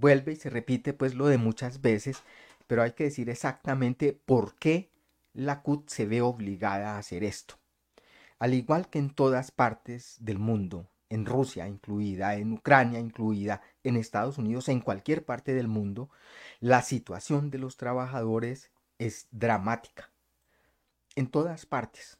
[0.00, 2.22] vuelve y se repite pues lo de muchas veces,
[2.66, 4.90] pero hay que decir exactamente por qué
[5.32, 7.56] la CUT se ve obligada a hacer esto.
[8.38, 13.96] Al igual que en todas partes del mundo, en Rusia incluida, en Ucrania incluida, en
[13.96, 16.10] Estados Unidos, en cualquier parte del mundo,
[16.60, 20.10] la situación de los trabajadores es dramática.
[21.14, 22.18] En todas partes.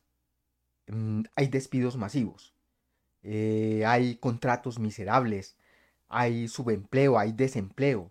[0.89, 2.55] Mm, hay despidos masivos,
[3.23, 5.57] eh, hay contratos miserables,
[6.09, 8.11] hay subempleo, hay desempleo,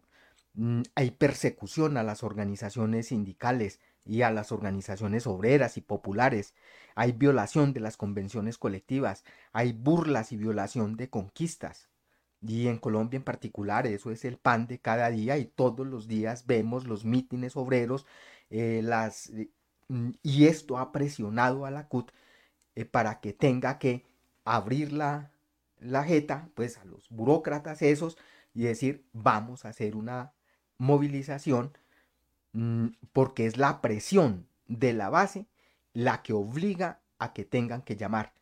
[0.56, 6.54] mm, hay persecución a las organizaciones sindicales, y a las organizaciones obreras y populares.
[6.96, 11.90] Hay violación de las convenciones colectivas, hay burlas y violación de conquistas.
[12.42, 16.08] Y en Colombia en particular eso es el pan de cada día y todos los
[16.08, 18.06] días vemos los mítines obreros
[18.52, 19.50] eh, las, eh,
[19.88, 22.12] mm, y esto ha presionado a la CUT
[22.76, 24.06] eh, para que tenga que
[24.46, 25.32] abrir la,
[25.86, 28.18] la jeta pues a los burócratas esos
[28.54, 30.34] y decir vamos a hacer una
[30.78, 31.74] movilización
[32.56, 35.46] Mm, porque es la presión de la base
[35.94, 38.34] la que obliga a que tengan que llamar.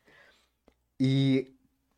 [1.00, 1.58] Y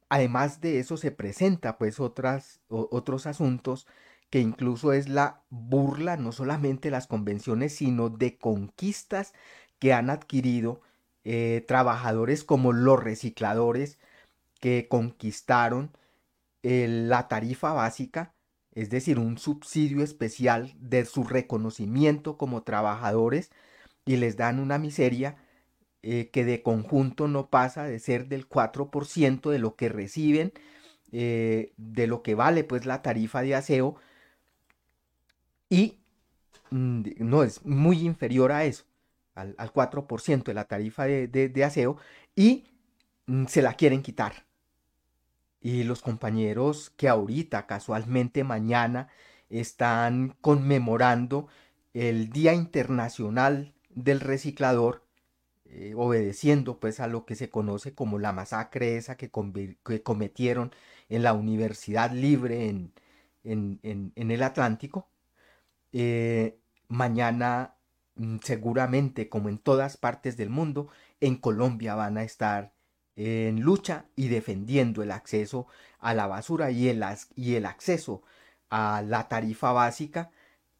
[0.10, 3.88] además de eso se presenta pues otras, otros asuntos
[4.30, 9.34] que incluso es la burla no solamente de las convenciones, sino de conquistas
[9.80, 10.82] que han adquirido
[11.26, 14.00] eh, trabajadores como los recicladores
[14.60, 15.92] que conquistaron
[16.64, 18.36] eh, la tarifa básica
[18.76, 23.50] es decir, un subsidio especial de su reconocimiento como trabajadores
[24.06, 25.38] y les dan una miseria
[26.04, 30.54] eh, que de conjunto no pasa de ser del 4% de lo que reciben,
[31.14, 33.96] eh, de lo que vale pues la tarifa de aseo
[35.70, 36.00] y
[36.70, 38.84] mm, no es muy inferior a eso,
[39.36, 41.98] al, 4% de la tarifa de, aseo
[42.36, 42.66] y
[43.48, 44.46] se la quieren quitar
[45.66, 49.10] y los compañeros que ahorita, casualmente mañana,
[49.50, 51.48] están conmemorando
[51.96, 55.04] el Día Internacional del Reciclador,
[55.66, 60.72] eh, obedeciendo pues a lo que se conoce como la masacre esa que, cometieron
[61.10, 62.94] en la Universidad Libre en,
[63.44, 65.10] en, el Atlántico.
[65.94, 66.60] Eh,
[66.90, 67.74] mañana
[68.18, 70.90] mm, seguramente, como en todas partes del mundo,
[71.22, 72.75] en Colombia van a estar
[73.16, 75.68] en lucha y defendiendo el acceso
[76.00, 77.04] a la basura y el,
[77.36, 78.24] y el acceso
[78.70, 80.32] a la tarifa básica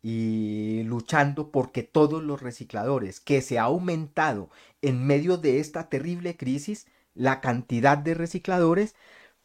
[0.02, 4.50] y luchando porque todos los recicladores que se ha aumentado
[4.82, 8.96] en medio de esta terrible crisis la cantidad de recicladores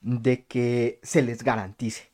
[0.00, 2.10] de que se les garantice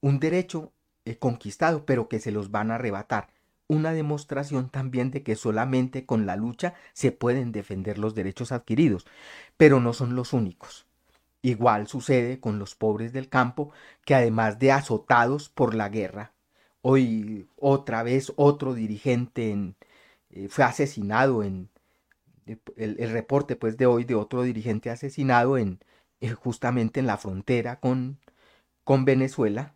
[0.00, 0.72] un derecho
[1.04, 3.28] eh, conquistado pero que se los van a arrebatar
[3.72, 9.06] una demostración también de que solamente con la lucha se pueden defender los derechos adquiridos,
[9.56, 10.86] pero no son los únicos.
[11.42, 13.72] Igual sucede con los pobres del campo,
[14.04, 16.32] que además de azotados por la guerra,
[16.82, 19.74] hoy otra vez otro dirigente
[20.30, 21.70] eh, fue asesinado en
[22.46, 25.80] eh, el, reporte pues de hoy de otro dirigente asesinado en
[26.20, 28.18] eh, justamente en la frontera con,
[28.84, 29.74] con Venezuela.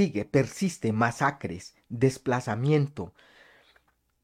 [0.00, 3.12] Sigue, persiste, masacres, desplazamiento,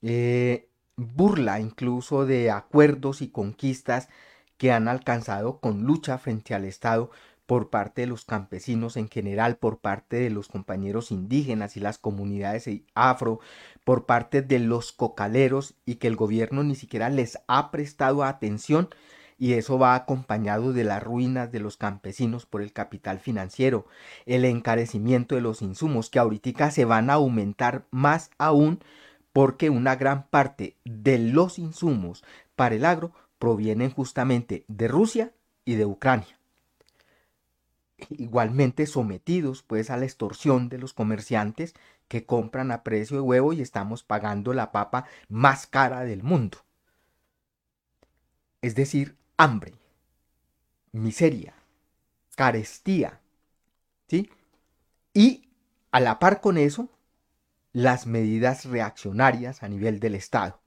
[0.01, 4.09] eh, burla incluso de acuerdos y conquistas
[4.57, 7.11] que han alcanzado con lucha frente al Estado
[7.45, 11.99] por parte de los campesinos en general, por parte de los compañeros indígenas y las
[11.99, 13.41] comunidades afro,
[13.85, 18.89] por parte de los cocaleros y que el gobierno ni siquiera les ha prestado atención
[19.39, 23.87] y eso va acompañado de las ruinas de los campesinos por el capital financiero,
[24.25, 28.81] el encarecimiento de los insumos que ahorita se van a aumentar más aún
[29.33, 32.25] porque una gran parte de los insumos
[32.55, 35.33] para el agro provienen justamente de Rusia
[35.67, 36.39] y de Ucrania.
[38.11, 41.75] Igualmente sometidos pues a la extorsión de los comerciantes
[42.09, 46.59] que compran a precio de huevo y estamos pagando la papa más cara del mundo.
[48.63, 49.75] Es decir, hambre,
[50.93, 51.55] miseria,
[52.35, 53.21] carestía,
[54.09, 54.31] ¿sí?
[55.13, 55.49] Y
[55.91, 56.91] a la par con eso,
[57.73, 60.61] las medidas reaccionarias a nivel del Estado,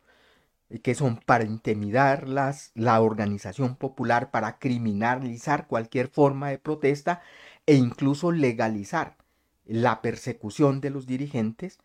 [0.83, 7.21] que son para intimidar la organización popular, para criminalizar cualquier forma de protesta
[7.65, 9.17] e incluso legalizar
[9.65, 11.79] la persecución de los dirigentes,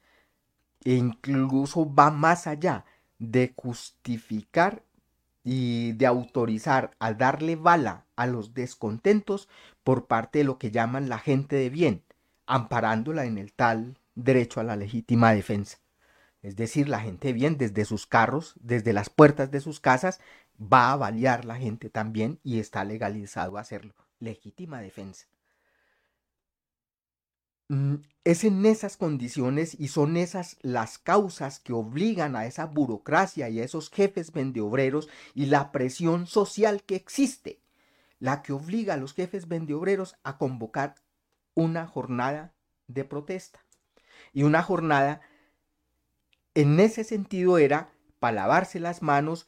[0.84, 2.84] e incluso va más allá
[3.18, 4.82] de justificar
[5.44, 9.48] y de autorizar a darle bala a los descontentos
[9.84, 12.02] por parte de lo que llaman la gente de bien,
[12.46, 15.78] amparándola en el tal derecho a la legítima defensa.
[16.42, 20.20] Es decir, la gente bien desde sus carros, desde las puertas de sus casas,
[20.60, 23.94] va a balear la gente también y está legalizado hacerlo.
[24.20, 25.26] Legítima defensa.
[27.68, 33.48] Mm, es en esas condiciones y son esas las causas que obligan a esa burocracia
[33.48, 37.60] y a esos jefes vendeobreros y la presión social que existe,
[38.18, 40.96] la que obliga a los jefes vendeobreros a convocar
[41.54, 42.52] una jornada
[42.88, 43.60] de protesta.
[44.32, 45.20] Y una jornada
[46.54, 47.90] en ese sentido era
[48.20, 49.46] para lavarse las manos,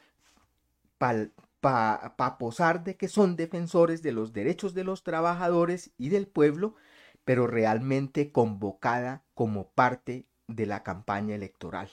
[0.99, 6.75] para posar de que son defensores de los derechos de los trabajadores y del pueblo,
[7.27, 11.91] pero realmente convocada como parte de la campaña electoral.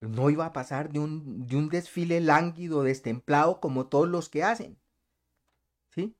[0.00, 4.44] No iba a pasar de un, de un desfile lánguido, destemplado, como todos los que
[4.44, 4.78] hacen.
[5.88, 6.14] ¿Sí?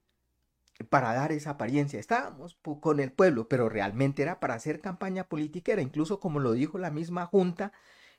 [0.88, 2.00] para dar esa apariencia.
[2.00, 6.52] Estábamos con el pueblo, pero realmente era para hacer campaña política, era incluso como lo
[6.52, 7.72] dijo la misma Junta,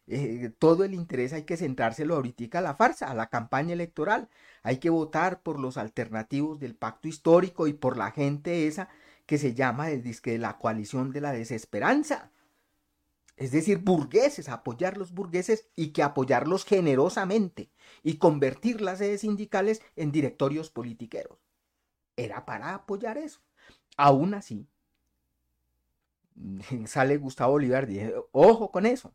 [0.08, 4.30] eh, todo el interés hay que centrárselo ahorita a la farsa, a la campaña electoral.
[4.64, 8.90] Hay que votar por los alternativos del pacto histórico y por la gente esa
[9.26, 10.04] que se llama el
[10.42, 12.32] la coalición de la desesperanza.
[13.38, 17.72] Es decir, burgueses, apoyar los burgueses y que apoyarlos generosamente
[18.04, 21.40] y convertir las sedes sindicales en directorios politiqueros
[22.16, 23.42] era para apoyar eso.
[23.98, 24.68] Aún así,
[26.86, 29.14] sale Gustavo Bolívar y dice, ojo con eso,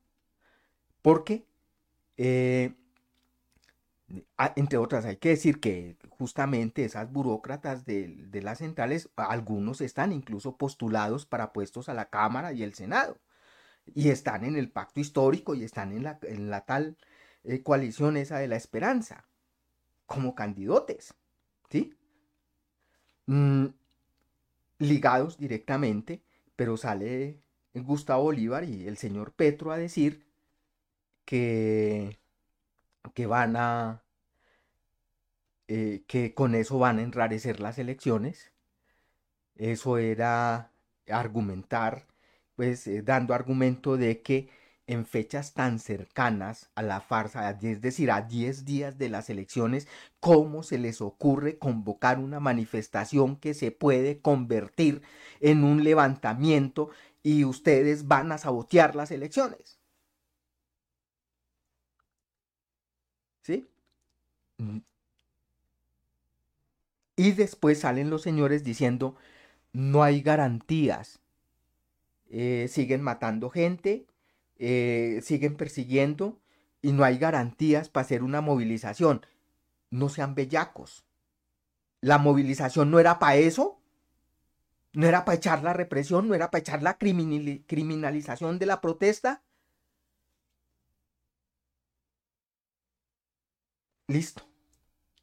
[1.03, 1.46] porque,
[2.16, 2.74] eh,
[4.57, 10.57] entre otras, hay que decir que justamente esas burócratas de, las centrales, algunos están incluso
[10.57, 13.18] postulados para puestos a la Cámara y el Senado,
[13.94, 16.96] y están en el pacto histórico y están en la, en la tal
[17.44, 19.24] eh, coalición esa de la esperanza,
[20.07, 21.14] como candidatos,
[21.70, 21.94] ¿sí?
[23.26, 23.66] Mm,
[24.78, 26.22] ligados directamente,
[26.57, 27.40] pero sale
[27.74, 30.28] Gustavo Bolívar y el señor Petro a decir
[31.29, 34.03] que, van a,
[35.68, 38.53] eh, que con eso van a enrarecer las elecciones.
[39.57, 40.72] Eso era
[41.09, 42.07] argumentar,
[42.57, 44.49] pues eh, dando argumento de que
[44.87, 49.87] en fechas tan cercanas a la farsa, es decir, a 10 días de las elecciones,
[50.20, 55.03] ¿cómo se les ocurre convocar una manifestación que se puede convertir
[55.41, 56.89] en un levantamiento
[57.22, 59.79] y ustedes van a sabotear las elecciones?
[63.43, 63.57] ¿Sí?
[63.62, 63.68] Mm.
[67.17, 69.17] Y después salen los señores diciendo,
[69.73, 71.21] no hay garantías,
[72.31, 74.07] eh, siguen matando gente,
[74.59, 76.39] eh, siguen persiguiendo
[76.83, 79.27] y no hay garantías para hacer una movilización.
[79.91, 81.05] No sean bellacos.
[82.01, 83.81] La movilización no era para eso.
[84.93, 89.43] No era para echar la represión, no era para echar la criminalización de la protesta.
[94.09, 94.47] Listo.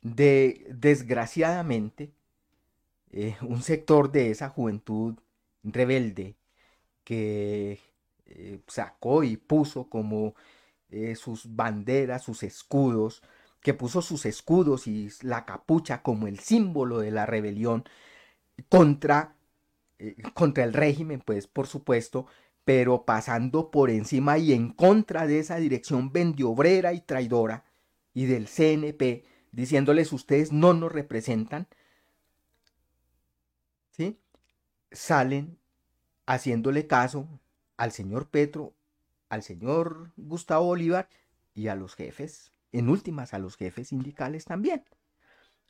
[0.05, 2.11] De, desgraciadamente,
[3.11, 5.15] eh, un sector de esa juventud
[5.63, 6.35] rebelde
[7.03, 7.79] que
[8.27, 10.35] eh, sacó y puso como
[10.89, 13.23] eh, sus banderas, sus escudos,
[13.61, 17.83] que puso sus escudos y la capucha como el símbolo de la rebelión
[18.69, 19.35] contra,
[20.35, 22.27] contra el régimen, pues por supuesto,
[22.63, 27.65] pero pasando por encima y en contra de esa dirección vendiobrera y traidora
[28.13, 29.25] y del CNP,
[29.55, 31.67] diciéndoles ustedes no nos representan,
[33.91, 34.19] ¿sí?
[34.91, 35.57] Salen
[36.25, 37.27] haciéndole caso
[37.77, 38.73] al señor Petro,
[39.29, 41.09] al señor Gustavo Bolívar
[41.53, 44.83] y a los jefes, en últimas a los jefes sindicales también.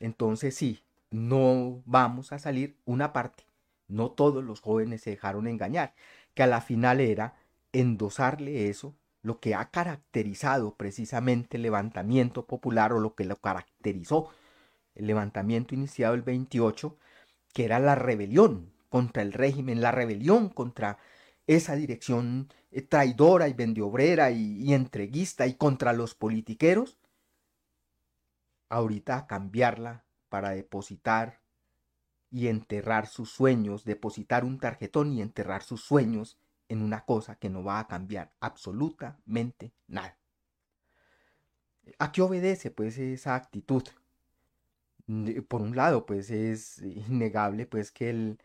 [0.00, 3.44] Entonces sí, no vamos a salir una parte.
[3.86, 5.94] No todos los jóvenes se dejaron engañar,
[6.34, 7.36] que a la final era
[7.72, 8.96] endosarle eso,
[9.26, 14.30] lo que ha caracterizado precisamente el levantamiento popular o lo que lo caracterizó
[14.94, 16.96] el levantamiento iniciado el 28,
[17.52, 20.98] que era la rebelión contra el régimen, la rebelión contra
[21.48, 26.96] esa dirección eh, traidora y vendiobrera y, y entreguista y contra los politiqueros,
[28.68, 31.40] ahorita cambiarla para depositar
[32.30, 36.38] y enterrar sus sueños, depositar un tarjetón y enterrar sus sueños
[36.68, 40.18] en una cosa que no va a cambiar absolutamente nada.
[41.98, 43.84] ¿A qué obedece pues esa actitud?
[45.48, 48.38] Por un lado, pues es innegable pues que el,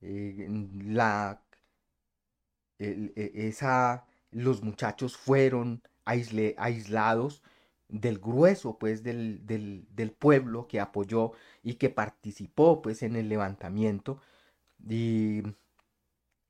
[0.00, 0.48] eh,
[0.84, 1.42] la,
[2.78, 7.42] e, esa, los muchachos fueron aislados
[7.88, 14.20] del grueso pues del, del, pueblo que apoyó y que participó pues en el levantamiento
[14.88, 15.42] y,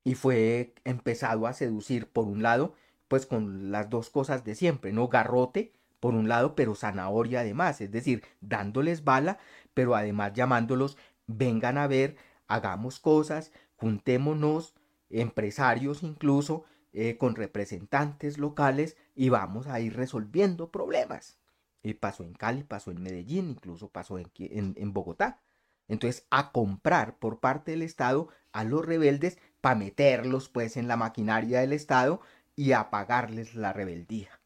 [0.09, 2.73] y fue empezado a seducir por un lado
[3.07, 5.07] pues con las dos cosas de siempre, ¿no?
[5.07, 9.37] Garrote por un lado, pero zanahoria además, es decir, dándoles bala,
[9.75, 10.97] pero además llamándolos,
[11.27, 12.15] vengan a ver,
[12.47, 14.73] hagamos cosas, juntémonos,
[15.11, 21.37] empresarios incluso, eh, con representantes locales y vamos a ir resolviendo problemas.
[21.83, 25.43] Y pasó en Cali, pasó en Medellín, incluso pasó en, en Bogotá.
[25.87, 30.97] Entonces, a comprar por parte del Estado a los rebeldes para meterlos pues en la
[30.97, 32.21] maquinaria del Estado
[32.55, 34.39] y apagarles la rebeldía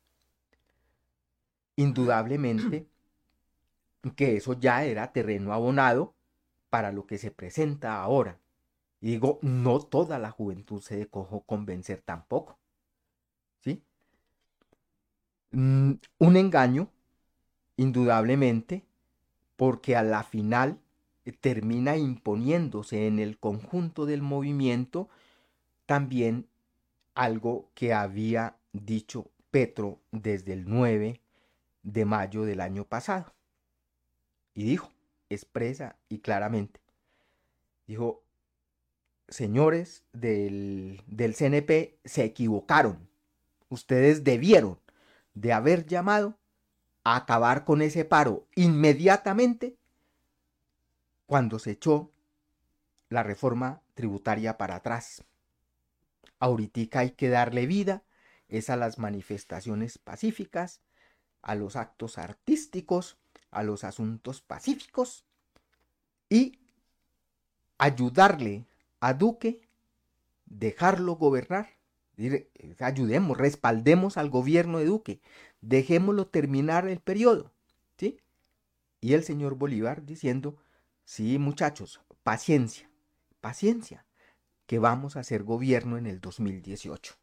[1.76, 2.88] indudablemente
[4.16, 6.14] que eso ya era terreno abonado
[6.70, 8.40] para lo que se presenta ahora.
[9.00, 12.58] Y digo, no toda la juventud se dejó convencer tampoco.
[13.62, 13.82] ¿Sí?
[15.52, 16.90] Mm, un engaño,
[17.78, 18.86] indudablemente,
[19.56, 20.80] porque a la final
[21.32, 25.10] termina imponiéndose en el conjunto del movimiento
[25.86, 26.48] también
[27.16, 31.22] algo que había dicho Petro desde el 9
[31.84, 33.34] de mayo del año pasado.
[34.54, 34.92] Y dijo,
[35.30, 36.80] expresa y claramente,
[37.88, 38.24] dijo,
[39.28, 43.08] señores del, del CNP se equivocaron.
[43.70, 44.80] Ustedes debieron
[45.34, 46.38] de haber llamado
[47.04, 49.78] a acabar con ese paro inmediatamente
[51.26, 52.12] cuando se echó
[53.10, 55.24] la reforma tributaria para atrás.
[56.40, 58.04] Ahorita hay que darle vida
[58.54, 60.82] es a las manifestaciones pacíficas,
[61.42, 63.18] a los actos artísticos,
[63.50, 65.26] a los asuntos pacíficos
[66.30, 66.60] y
[67.80, 68.68] ayudarle
[69.00, 69.68] a Duque,
[70.46, 71.70] dejarlo gobernar.
[72.80, 75.20] Ayudemos, respaldemos al gobierno de Duque,
[75.62, 77.52] dejémoslo terminar el periodo.
[77.98, 78.20] ¿sí?
[79.02, 80.58] Y el señor Bolívar diciendo,
[81.06, 82.90] sí muchachos, paciencia,
[83.42, 84.06] paciencia,
[84.66, 87.16] que vamos a hacer gobierno en el 2018.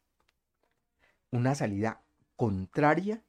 [1.31, 2.01] Una salida
[2.35, 3.23] contraria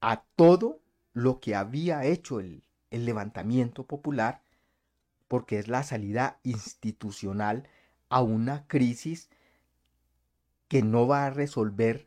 [0.00, 0.80] a todo
[1.12, 4.42] lo que había hecho el, levantamiento popular,
[5.28, 7.68] porque es la salida institucional
[8.08, 9.28] a una crisis
[10.68, 12.06] que no va a resolver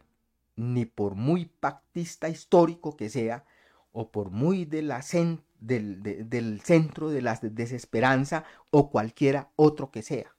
[0.56, 3.46] ni por muy pactista histórico que sea,
[3.92, 5.02] o por muy de la
[5.60, 10.36] del, centro de la desesperanza, o cualquiera otro que sea.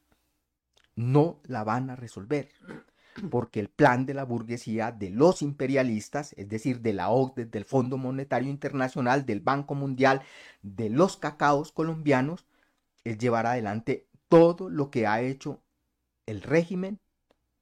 [0.96, 2.48] No la van a resolver
[3.30, 7.64] porque el plan de la burguesía de los imperialistas, es decir, de la OCDE, del
[7.64, 10.22] Fondo Monetario Internacional, del Banco Mundial,
[10.62, 12.46] de los cacaos colombianos,
[13.04, 15.62] es llevar adelante todo lo que ha hecho
[16.26, 17.00] el régimen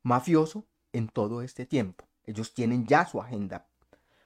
[0.03, 2.05] mafioso en todo este tiempo.
[2.25, 3.67] Ellos tienen ya su agenda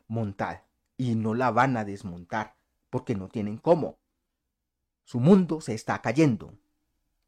[0.09, 0.67] montada
[0.97, 2.57] y no la van a desmontar
[2.93, 3.99] porque no tienen cómo.
[5.05, 6.55] Su mundo se está cayendo.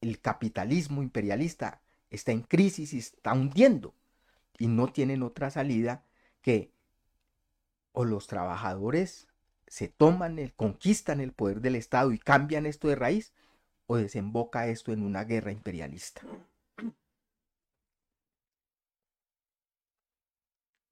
[0.03, 3.95] El capitalismo imperialista está en crisis y está hundiendo.
[4.59, 6.05] Y no tienen otra salida
[6.43, 6.71] que
[7.93, 9.27] o los trabajadores
[9.67, 13.33] se toman, el, conquistan el poder del Estado y cambian esto de raíz,
[13.87, 16.21] o desemboca esto en una guerra imperialista.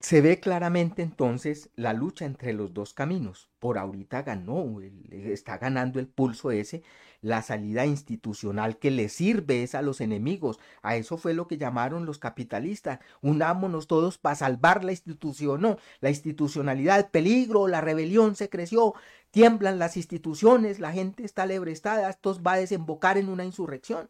[0.02, 3.48] Se ve claramente entonces la lucha entre los dos caminos.
[3.60, 4.80] Por ahorita ganó,
[5.12, 6.82] está ganando el pulso ese,
[7.20, 10.58] la salida institucional que le sirve es a los enemigos.
[10.82, 12.98] A eso fue lo que llamaron los capitalistas.
[13.20, 15.60] Unámonos todos para salvar la institución.
[15.60, 18.94] No, la institucionalidad, el peligro, la rebelión se creció,
[19.30, 24.08] tiemblan las instituciones, la gente está lebrestada, esto va a desembocar en una insurrección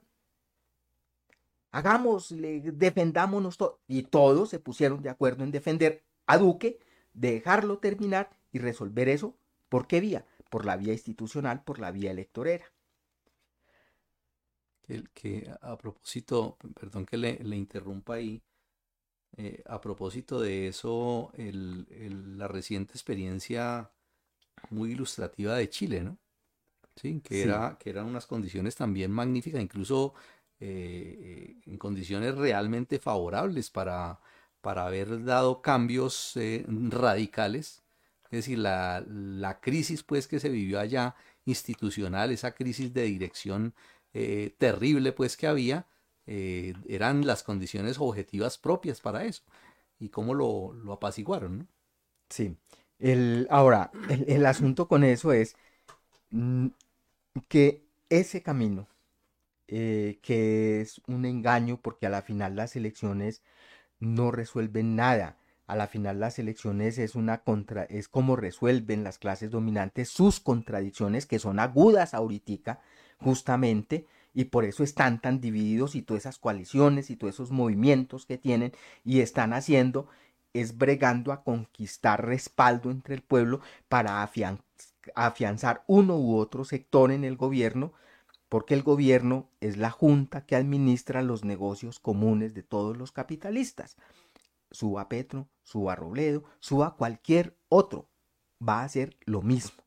[1.73, 3.81] hagámosle, defendámonos todos.
[3.89, 6.79] Y todos se pusieron de acuerdo en defender a Duque,
[7.15, 9.37] dejarlo terminar y resolver eso.
[9.69, 10.27] ¿Por qué vía?
[10.51, 12.67] Por la vía institucional, por la vía electorera.
[14.87, 18.43] El que a propósito, perdón que le, interrumpa ahí,
[19.39, 23.91] eh, a propósito de eso, la reciente experiencia
[24.69, 26.19] muy ilustrativa de Chile, ¿no?
[26.97, 30.13] Sí, que, Era, que eran unas condiciones también magníficas, incluso
[30.65, 34.21] eh, en condiciones realmente favorables para,
[34.61, 37.83] para haber dado cambios eh, radicales.
[38.27, 43.75] Es decir, la, la, crisis pues que se vivió allá institucional, esa crisis de dirección
[44.15, 45.89] eh, terrible pues que había,
[46.27, 49.43] eran las condiciones objetivas propias para eso.
[49.99, 51.67] Y cómo lo, lo apaciguaron.
[52.31, 52.57] Sí.
[53.01, 55.57] El, ahora, el, el asunto con eso es
[56.31, 56.69] mm,
[57.49, 58.87] que ese camino
[59.69, 63.43] eh, que es un engaño porque a la final las elecciones
[64.01, 65.39] no resuelven nada.
[65.67, 70.41] A la final las elecciones es una contra, es como resuelven las clases dominantes sus
[70.41, 72.81] contradicciones que son agudas ahorita,
[73.19, 78.27] justamente, y por eso están tan divididos y todas esas coaliciones y todos esos movimientos
[78.27, 78.73] que tienen
[79.05, 80.09] y están haciendo
[80.53, 84.23] es bregando a conquistar respaldo entre el pueblo para
[85.15, 87.93] afianzar uno u otro sector en el gobierno
[88.53, 93.97] porque el gobierno es la junta que administra los negocios comunes de todos los capitalistas.
[94.71, 98.11] Suba Petro, suba Robledo, suba cualquier otro,
[98.61, 99.83] va a hacer lo mismo.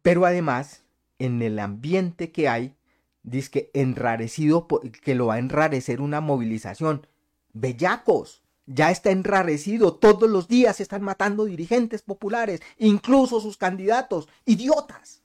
[0.00, 0.84] Pero además,
[1.18, 2.74] en el ambiente que hay,
[3.22, 4.66] dice que enrarecido,
[5.02, 7.06] que lo va a enrarecer una movilización.
[7.52, 14.26] Bellacos, ya está enrarecido, todos los días se están matando dirigentes populares, incluso sus candidatos,
[14.46, 15.20] idiotas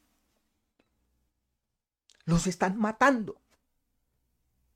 [2.30, 3.42] los están matando.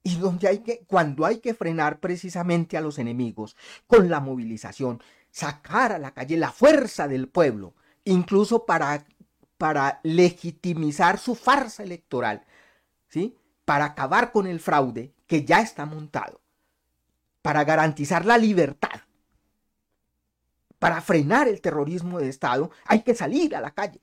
[0.01, 3.55] Y donde hay que, cuando hay que frenar precisamente a los enemigos
[3.87, 5.01] con la movilización,
[5.31, 7.73] sacar a la calle la fuerza del pueblo,
[8.03, 9.05] incluso para,
[9.57, 12.43] para legitimizar su farsa electoral,
[13.07, 13.37] ¿sí?
[13.63, 16.41] Para acabar con el fraude que ya está montado,
[17.41, 19.01] para garantizar la libertad,
[20.79, 24.01] para frenar el terrorismo de Estado, hay que salir a la calle.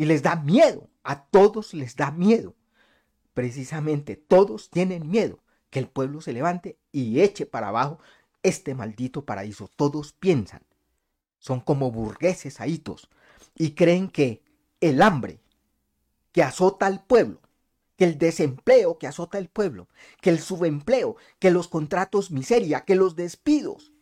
[0.00, 2.54] Y les da miedo, a todos les da miedo.
[3.34, 7.98] Precisamente todos tienen miedo que el pueblo se levante y eche para abajo
[8.42, 9.68] este maldito paraíso.
[9.76, 10.62] Todos piensan,
[11.38, 13.10] son como burgueses ahitos
[13.54, 14.42] y creen que
[14.80, 15.42] el hambre
[16.32, 17.42] que azota al pueblo,
[17.98, 19.86] que el desempleo que azota al pueblo,
[20.22, 23.92] que el subempleo, que los contratos miseria, que los despidos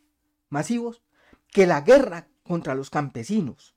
[0.47, 1.03] masivos,
[1.51, 3.75] que la guerra contra los campesinos,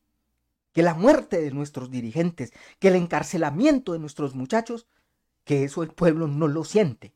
[0.73, 4.87] que la muerte de nuestros dirigentes, que el encarcelamiento de nuestros muchachos,
[5.45, 7.15] que eso el pueblo no lo siente.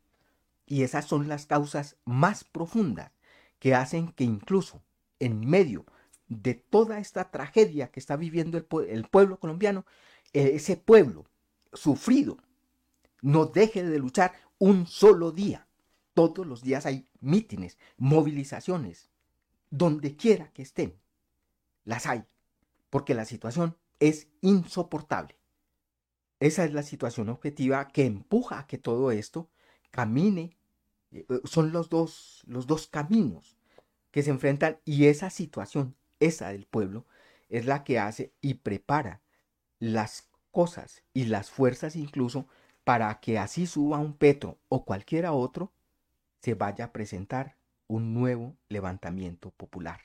[0.67, 3.13] Y esas son las causas más profundas
[3.59, 4.83] que hacen que incluso
[5.19, 5.87] en medio
[6.29, 9.87] de toda esta tragedia que está viviendo el, pueblo colombiano,
[10.33, 11.25] eh, ese pueblo
[11.73, 12.39] sufrido
[13.23, 15.67] no deje de luchar un solo día.
[16.15, 19.11] Todos los días hay mítines, movilizaciones,
[19.71, 20.95] donde quiera que estén,
[21.85, 22.25] las hay
[22.91, 25.37] porque la situación es insoportable.
[26.41, 29.49] Esa es la situación objetiva que empuja a que todo esto
[29.91, 30.57] camine.
[31.13, 33.57] Eh, eh, son los dos, los dos caminos
[34.11, 37.07] que se enfrentan y esa situación, esa del pueblo,
[37.49, 39.23] es la que hace y prepara
[39.79, 42.47] las cosas y las fuerzas incluso
[42.85, 45.73] para que así suba un Petro o cualquiera otro,
[46.41, 47.57] se vaya a presentar
[47.89, 50.01] un nuevo levantamiento popular.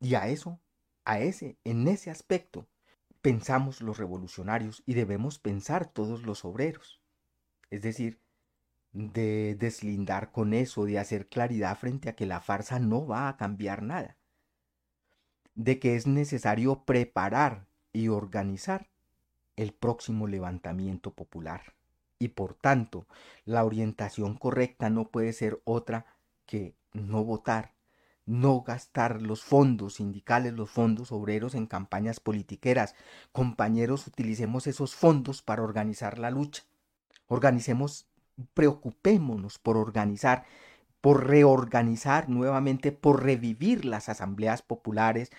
[0.00, 0.60] Y a eso
[1.04, 2.66] a ese, en ese aspecto,
[3.20, 7.00] pensamos los revolucionarios y debemos pensar todos los obreros.
[7.70, 8.20] Es decir,
[8.92, 13.36] de deslindar con eso, de hacer claridad frente a que la farsa no va a
[13.36, 14.16] cambiar nada.
[15.54, 18.88] De que es necesario preparar y organizar
[19.56, 21.74] el próximo levantamiento popular.
[22.18, 23.06] Y por tanto,
[23.44, 26.06] la orientación correcta no puede ser otra
[26.46, 27.72] que no votar
[28.26, 32.94] no gastar los fondos sindicales, los fondos obreros en campañas politiqueras.
[33.32, 36.62] Compañeros, utilicemos esos fondos para organizar la lucha.
[37.26, 38.06] Organicemos,
[38.54, 40.44] preocupémonos por organizar,
[41.00, 45.30] por reorganizar nuevamente, por revivir las asambleas populares,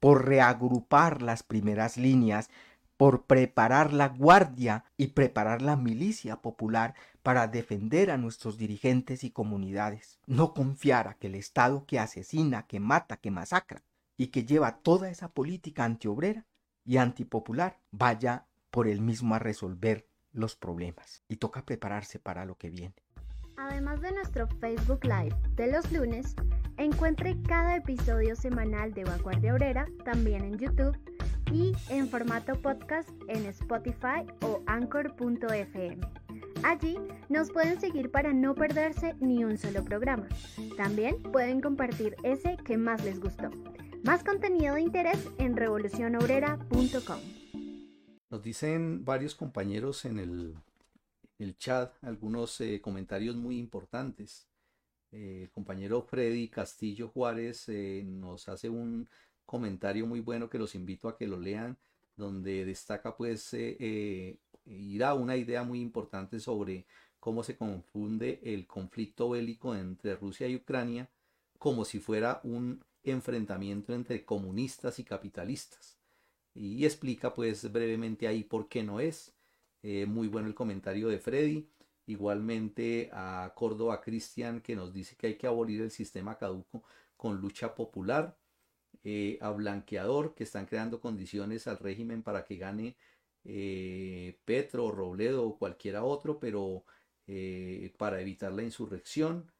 [0.00, 2.50] por reagrupar las primeras líneas,
[2.96, 9.30] por preparar la guardia y preparar la milicia popular para defender a nuestros dirigentes y
[9.30, 10.18] comunidades.
[10.26, 13.82] No confiar a que el Estado que asesina, que mata, que masacra
[14.16, 16.46] y que lleva toda esa política antiobrera
[16.84, 21.22] y antipopular vaya por él mismo a resolver los problemas.
[21.28, 22.94] Y toca prepararse para lo que viene.
[23.56, 26.34] Además de nuestro Facebook Live de los lunes,
[26.78, 30.98] encuentre cada episodio semanal de Vanguardia Obrera también en YouTube
[31.52, 36.00] y en formato podcast en Spotify o anchor.fm.
[36.64, 36.96] Allí
[37.28, 40.28] nos pueden seguir para no perderse ni un solo programa.
[40.76, 43.50] También pueden compartir ese que más les gustó.
[44.04, 47.20] Más contenido de interés en revolucionobrera.com.
[48.30, 54.48] Nos dicen varios compañeros en el, chat algunos eh, comentarios muy importantes.
[55.10, 59.08] Eh, el compañero Freddy Castillo Juárez eh, nos hace un
[59.44, 61.76] comentario muy bueno que los invito a que lo lean,
[62.16, 66.86] donde destaca pues y da una idea muy importante sobre
[67.18, 71.08] cómo se confunde el conflicto bélico entre Rusia y Ucrania
[71.62, 75.96] como si fuera un enfrentamiento entre comunistas y capitalistas.
[76.54, 79.32] Y explica pues brevemente ahí por qué no es.
[79.84, 81.68] Eh, muy bueno el comentario de Freddy.
[82.06, 86.82] Igualmente a Córdoba Cristian que nos dice que hay que abolir el sistema caduco
[87.16, 88.36] con lucha popular.
[89.04, 92.96] Eh, a Blanqueador que están creando condiciones al régimen para que gane
[93.44, 96.84] eh, Petro, Robledo o cualquiera otro, pero
[97.96, 99.50] para evitar la insurrección.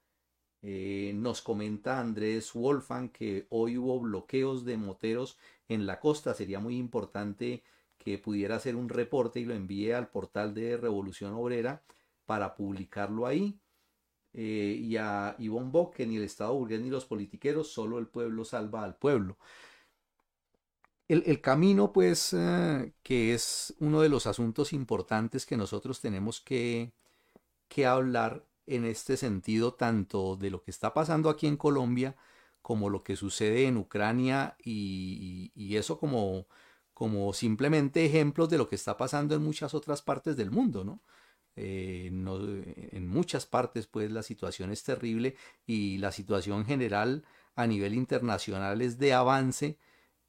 [0.65, 5.37] Eh, nos comenta Andrés Wolfan que hoy hubo bloqueos de moteros
[5.69, 6.35] en la costa.
[6.35, 7.65] Sería muy importante
[7.99, 11.83] que pudiera hacer un reporte y lo envíe al portal de Revolución Obrera
[12.27, 13.59] para publicarlo ahí.
[14.35, 18.07] Eh, y a Ivonne Bock que ni el Estado burgués ni los politiqueros, solo el
[18.07, 19.39] pueblo salva al pueblo.
[21.09, 26.93] El, camino, pues, eh, que es uno de los asuntos importantes que nosotros tenemos que,
[27.69, 32.17] que hablar en este sentido tanto de lo que está pasando aquí en Colombia
[32.63, 36.47] como lo que sucede en Ucrania y, eso como,
[36.95, 41.01] como simplemente ejemplos de lo que está pasando en muchas otras partes del mundo, ¿no?
[41.55, 45.37] Eh, en muchas partes pues la situación es terrible
[45.67, 47.25] y la situación general
[47.55, 49.79] a nivel internacional es de avance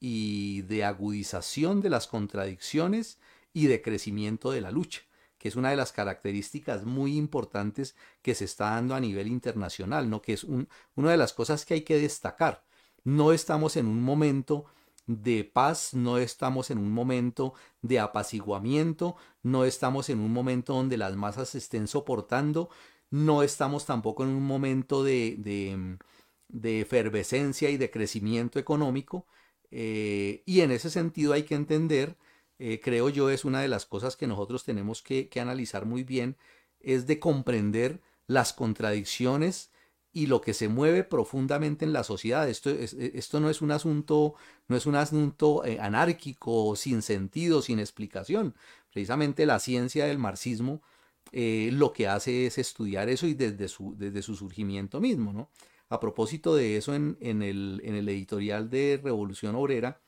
[0.02, 3.20] y de agudización de las contradicciones
[3.54, 5.02] y de crecimiento de la lucha
[5.44, 10.10] que es una de las características muy importantes que se está dando a nivel internacional,
[10.10, 10.22] ¿no?
[10.22, 12.64] que es una de las cosas que hay que destacar.
[13.04, 14.64] No estamos en un momento
[15.06, 20.98] de paz, no estamos en un momento de apaciguamiento, no estamos en un momento donde
[20.98, 22.70] las masas estén soportando,
[23.10, 25.38] no estamos tampoco en un momento de,
[26.48, 29.28] de, efervescencia y de crecimiento económico.
[29.72, 32.18] Eh, y en ese sentido hay que entender
[32.66, 36.38] eh, creo yo es una de las cosas que nosotros tenemos que, analizar muy bien,
[36.80, 39.72] es de comprender las contradicciones
[40.14, 42.48] y lo que se mueve profundamente en la sociedad.
[42.48, 44.36] Esto, e, esto no es un asunto,
[44.68, 48.56] no es un asunto eh, anárquico, sin sentido, sin explicación.
[48.92, 50.82] Precisamente la ciencia del marxismo
[51.32, 55.34] eh, lo que hace es estudiar eso y desde su, desde su surgimiento mismo.
[55.34, 55.50] ¿no?
[55.90, 60.00] A propósito de eso, en, el, en el, editorial de Revolución Obrera,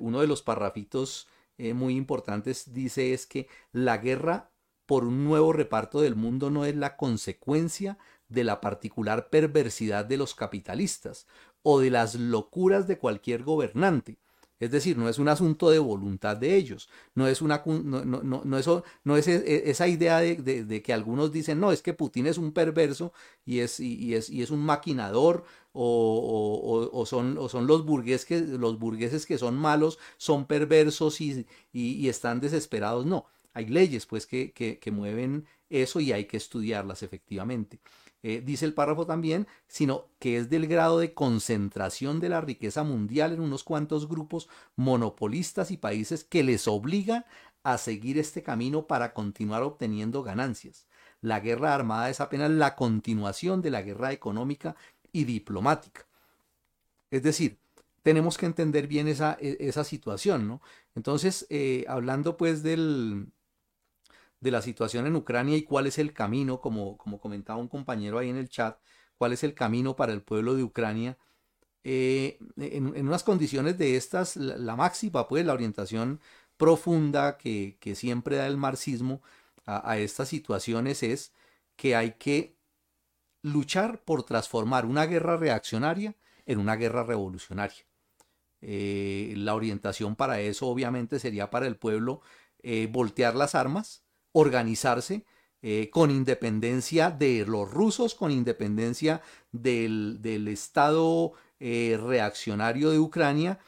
[0.00, 1.28] uno de los parrafitos
[1.58, 4.52] eh, muy importantes dice es que la guerra
[4.86, 7.98] por un nuevo reparto del mundo no es la consecuencia
[8.28, 11.26] de la particular perversidad de los capitalistas
[11.62, 14.18] o de las locuras de cualquier gobernante,
[14.60, 18.22] es decir, no es un asunto de voluntad de ellos, no es, una, no, no,
[18.24, 22.26] no, no es e, e, esa idea de, que algunos dicen, no, es que Putin
[22.26, 23.12] es un perverso
[23.44, 28.26] y es, y, es, y es un maquinador o, o, son, o son los, burgueses
[28.26, 33.06] que, los burgueses que son malos, son perversos y, y, están desesperados.
[33.06, 37.78] No, hay leyes pues que, que mueven eso y hay que estudiarlas efectivamente.
[38.22, 42.82] Eh, dice el párrafo también, sino que es del grado de concentración de la riqueza
[42.82, 47.24] mundial en unos cuantos grupos monopolistas y países que les obligan
[47.62, 50.86] a seguir este camino para continuar obteniendo ganancias.
[51.20, 54.76] La guerra armada es apenas la continuación de la guerra económica
[55.12, 56.06] y diplomática.
[57.10, 57.58] Es decir,
[58.02, 60.60] tenemos que entender bien esa, e, situación, ¿no?
[60.94, 63.28] Entonces, eh, hablando pues del,
[64.40, 68.18] de la situación en Ucrania y cuál es el camino, como, como comentaba un compañero
[68.18, 68.78] ahí en el chat,
[69.16, 71.18] cuál es el camino para el pueblo de Ucrania.
[71.84, 76.20] Eh, en, unas condiciones de estas, la, máxima, pues la orientación
[76.56, 79.22] profunda que, siempre da el marxismo
[79.66, 81.32] a, estas situaciones es
[81.76, 82.56] que hay que
[83.42, 86.16] luchar por transformar una guerra reaccionaria
[86.46, 87.86] en una guerra revolucionaria.
[88.60, 92.22] Eh, la orientación para eso obviamente sería para el pueblo
[92.62, 94.02] eh, voltear las armas,
[94.32, 95.24] organizarse
[95.60, 103.58] eh, con independencia de los rusos, con independencia del, Estado eh, reaccionario de Ucrania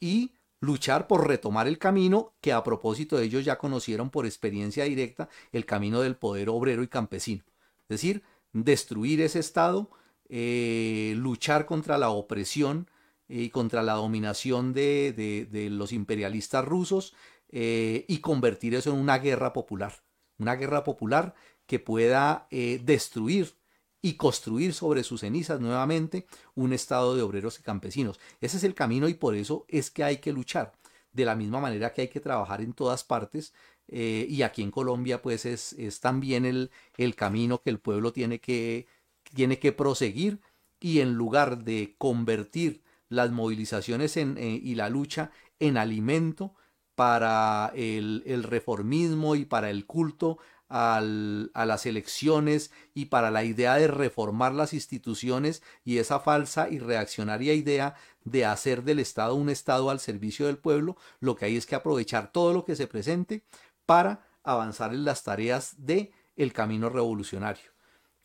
[0.00, 4.84] y luchar por retomar el camino que a propósito de ellos ya conocieron por experiencia
[4.84, 7.44] directa, el camino del poder obrero y campesino.
[7.82, 8.22] Es decir,
[8.54, 9.90] destruir ese Estado,
[10.30, 12.88] eh, luchar contra la opresión
[13.28, 15.12] y contra la dominación de,
[15.50, 17.14] de los imperialistas rusos
[17.50, 19.94] y convertir eso en una guerra popular
[20.38, 21.34] una guerra popular
[21.66, 23.54] que pueda eh, destruir
[24.02, 28.20] y construir sobre sus cenizas nuevamente un estado de obreros y campesinos.
[28.40, 30.72] Ese es el camino y por eso es que hay que luchar.
[31.12, 33.54] de la misma manera que hay que trabajar en todas partes.
[33.88, 38.12] eh, y aquí en Colombia, pues es, es también el, el camino que el pueblo
[38.12, 38.86] tiene que,
[39.34, 40.40] tiene que proseguir.
[40.80, 45.30] Y en lugar de convertir las movilizaciones en, eh, y la lucha
[45.60, 46.54] en alimento
[46.94, 50.38] para el, reformismo y para el culto
[50.68, 56.78] a las elecciones y para la idea de reformar las instituciones y esa falsa y
[56.78, 61.56] reaccionaria idea de hacer del Estado un Estado al servicio del pueblo, lo que hay
[61.56, 63.44] es que aprovechar todo lo que se presente
[63.86, 67.72] para avanzar en las tareas de el camino revolucionario.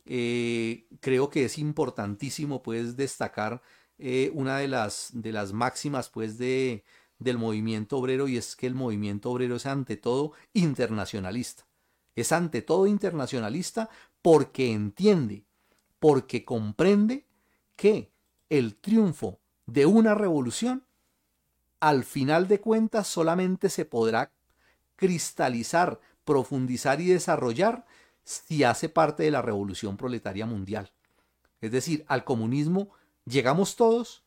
[0.05, 3.61] Eh, creo que es importantísimo pues destacar
[3.99, 6.83] eh, una de las, de las máximas pues de,
[7.19, 11.65] del movimiento obrero y es que el movimiento obrero es ante todo internacionalista.
[12.15, 13.89] Es ante todo internacionalista
[14.21, 15.43] porque entiende,
[15.99, 17.25] porque comprende
[17.75, 18.11] que
[18.49, 20.83] el triunfo de una revolución
[21.79, 24.31] al final de cuentas solamente se podrá
[24.95, 27.85] cristalizar, profundizar y desarrollar
[28.23, 30.91] si hace parte de la revolución proletaria mundial.
[31.61, 32.89] Es decir, al comunismo
[33.25, 34.23] llegamos todos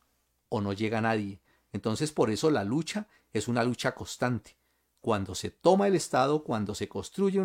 [0.49, 1.39] o no llega nadie.
[1.73, 4.57] Entonces por eso la lucha es una lucha constante.
[5.01, 7.37] Cuando se toma el Estado, cuando se construye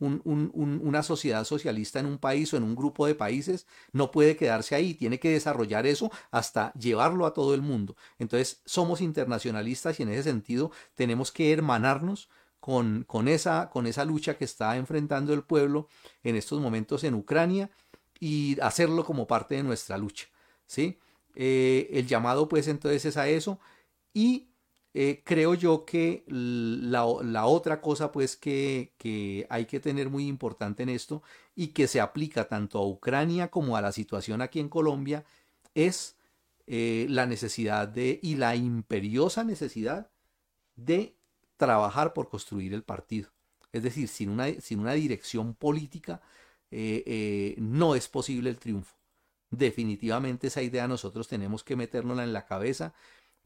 [0.00, 4.74] una sociedad socialista en un país o en un grupo de países, no puede quedarse
[4.74, 7.94] ahí, tiene que desarrollar eso hasta llevarlo a todo el mundo.
[8.18, 14.04] Entonces somos internacionalistas y en ese sentido tenemos que hermanarnos con, con, esa, con esa
[14.04, 15.86] lucha que está enfrentando el pueblo
[16.24, 17.70] en estos momentos en Ucrania
[18.18, 20.26] y hacerlo como parte de nuestra lucha.
[20.66, 20.98] ¿sí?
[21.36, 23.60] Eh, el llamado pues entonces es a eso
[24.14, 24.48] y
[24.94, 27.04] eh, creo yo que la,
[27.46, 31.22] otra cosa pues que, hay que tener muy importante en esto
[31.54, 35.26] y que se aplica tanto a Ucrania como a la situación aquí en Colombia
[35.74, 36.16] es
[36.66, 40.10] eh, la necesidad de y la imperiosa necesidad
[40.76, 41.16] de
[41.58, 43.30] trabajar por construir el partido.
[43.72, 46.22] Es decir, sin una, sin una dirección política
[47.58, 48.96] no es posible el triunfo.
[49.50, 52.94] Definitivamente esa idea nosotros tenemos que metérnosla en la cabeza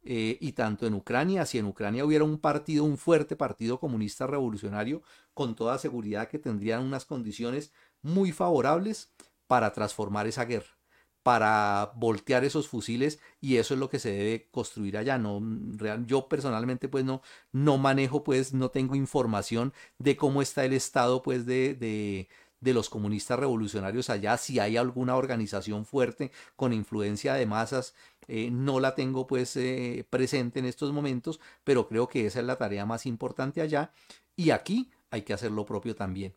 [0.03, 4.27] eh, y tanto en Ucrania, si en Ucrania hubiera un partido, un fuerte partido comunista
[4.27, 5.03] revolucionario,
[5.35, 7.73] con toda seguridad que tendrían unas condiciones
[8.03, 9.13] muy favorables
[9.47, 10.81] para transformar esa guerra
[11.23, 15.19] para voltear esos fusiles y eso es lo que se debe construir allá.
[15.19, 15.41] No,
[15.77, 17.23] real, yo personalmente pues no,
[17.53, 22.29] no manejo pues, no tengo información de cómo está el estado pues de, de,
[22.61, 27.95] de los comunistas revolucionarios allá, si hay alguna organización fuerte con influencia de masas,
[28.29, 32.47] eh, no la tengo pues eh, presente en estos momentos, pero creo que esa es
[32.47, 33.93] la tarea más importante allá
[34.37, 36.35] y aquí hay que hacer lo propio también.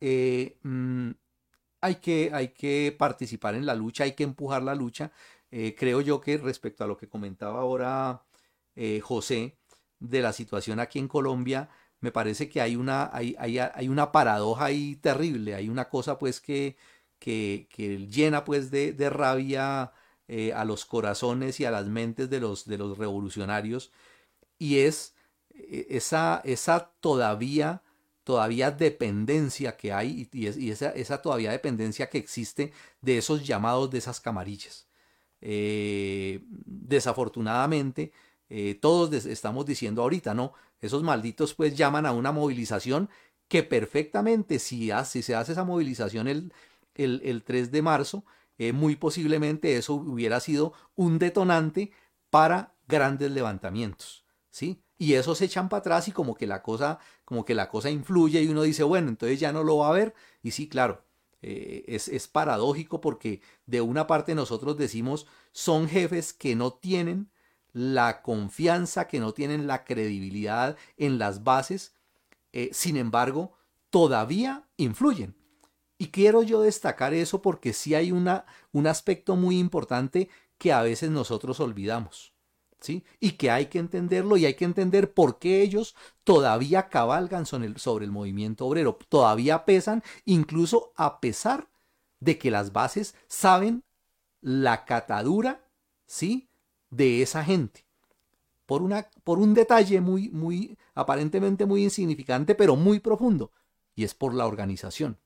[0.00, 1.10] Eh, mmm,
[1.80, 5.12] hay que, hay que participar en la lucha, hay que empujar la lucha.
[5.50, 8.24] Creo yo que respecto a lo que comentaba ahora
[9.02, 9.58] José
[9.98, 11.68] de la situación aquí en Colombia,
[12.02, 16.18] me parece que hay una, hay, hay, hay una paradoja ahí terrible, hay una cosa
[16.18, 16.76] pues que,
[17.18, 19.92] que, que llena pues de, de rabia
[20.28, 23.92] eh, a los corazones y a las mentes de los, de los revolucionarios
[24.58, 25.14] y es
[25.54, 27.82] esa, esa todavía
[28.24, 33.90] todavía dependencia que hay y, y esa, esa, todavía dependencia que existe de esos llamados
[33.90, 34.86] de esas camarillas.
[35.40, 38.12] Eh, desafortunadamente,
[38.48, 40.52] eh, todos estamos diciendo ahorita, ¿no?
[40.82, 43.08] Esos malditos pues llaman a una movilización
[43.48, 46.52] que perfectamente si, se hace esa movilización el,
[46.94, 48.24] el, el 3 de marzo,
[48.58, 51.92] eh, muy posiblemente eso hubiera sido un detonante
[52.28, 54.82] para grandes levantamientos, ¿sí?
[55.02, 57.90] y esos se echan para atrás y como que la cosa como que la cosa
[57.90, 60.14] influye y uno dice bueno entonces ya no lo va a ver
[60.44, 61.04] y sí claro
[61.40, 67.31] eh, es, es, paradójico porque de una parte nosotros decimos son jefes que no tienen
[67.72, 71.94] la confianza que no tienen la credibilidad en las bases
[72.52, 73.52] eh, sin embargo
[73.90, 75.34] todavía influyen
[75.98, 80.82] y quiero yo destacar eso porque sí hay una, un aspecto muy importante que a
[80.82, 82.32] veces nosotros olvidamos
[82.82, 83.04] ¿sí?
[83.20, 85.94] Y que hay que entenderlo y hay que entender por qué ellos
[86.24, 91.68] todavía cabalgan sobre el, sobre el movimiento obrero, todavía pesan, incluso a pesar
[92.20, 93.84] de que las bases saben
[94.40, 95.64] la catadura,
[96.06, 96.48] ¿sí?
[96.92, 97.86] De esa gente.
[98.66, 103.50] Por, una, por un detalle muy, muy, aparentemente muy insignificante, pero muy profundo,
[103.94, 105.18] y es por la organización.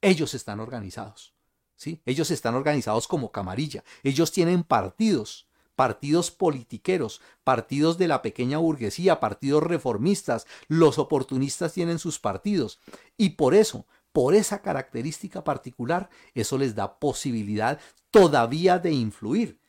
[0.00, 1.34] Ellos están organizados,
[1.74, 2.00] ¿sí?
[2.06, 9.18] Ellos están organizados como camarilla, ellos tienen partidos, partidos politiqueros, partidos de la pequeña burguesía,
[9.18, 12.78] partidos reformistas, los oportunistas tienen sus partidos.
[13.16, 17.80] Y por eso, por esa característica particular, eso les da posibilidad
[18.12, 19.61] todavía de influir.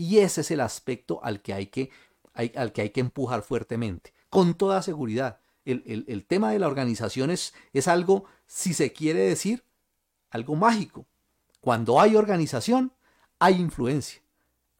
[0.00, 1.90] Y ese es el aspecto al que hay que
[2.32, 5.40] al que hay que empujar fuertemente, con toda seguridad.
[5.66, 9.62] El, tema de la organización es, es algo, si se quiere decir,
[10.30, 11.04] algo mágico.
[11.60, 12.94] Cuando hay organización,
[13.38, 14.22] hay influencia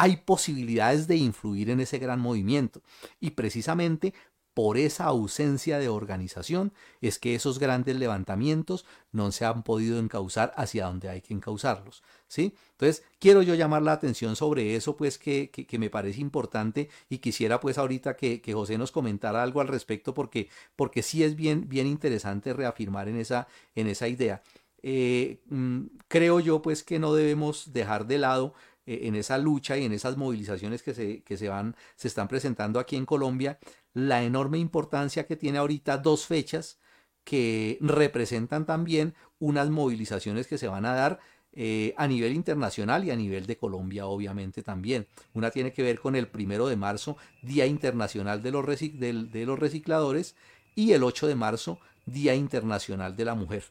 [0.00, 2.80] hay posibilidades de influir en ese gran movimiento.
[3.20, 4.14] Y precisamente
[4.60, 10.52] por esa ausencia de organización es que esos grandes levantamientos no se han podido encauzar
[10.54, 12.02] hacia donde hay que encauzarlos.
[12.28, 12.54] ¿sí?
[12.72, 17.20] Entonces, quiero yo llamar la atención sobre eso, pues que, que, me parece importante y
[17.20, 21.36] quisiera pues ahorita que, que, José nos comentara algo al respecto porque, porque sí es
[21.36, 24.42] bien, bien interesante reafirmar en esa, en esa idea.
[24.82, 28.52] Eh, mm, creo yo pues que no debemos dejar de lado
[28.90, 32.26] eh, en esa lucha y en esas movilizaciones que se, que se van, se están
[32.26, 33.58] presentando aquí en Colombia,
[33.92, 36.78] la enorme importancia que tiene ahorita dos fechas
[37.24, 41.20] que representan también unas movilizaciones que se van a dar
[41.52, 45.06] eh, a nivel internacional y a nivel de Colombia, obviamente también.
[45.34, 49.58] Una tiene que ver con el primero de marzo, Día Internacional de los, de, los
[49.58, 50.36] Recicladores,
[50.76, 53.64] y el 8 de marzo, Día Internacional de la Mujer.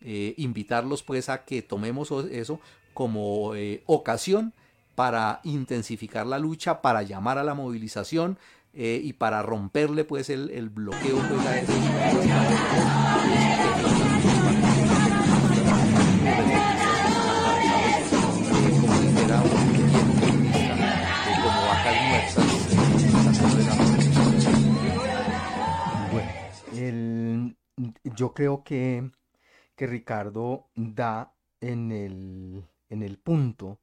[0.00, 2.58] Eh, invitarlos pues a que tomemos eso
[2.94, 3.52] como
[3.86, 4.52] ocasión
[4.94, 8.38] para intensificar la lucha, para llamar a la movilización
[8.72, 11.76] eh, y para romperle pues el, el bloqueo pues, a esos
[26.12, 27.54] Bueno,
[28.04, 29.10] yo creo que,
[29.76, 33.80] que Ricardo da en el, en el punto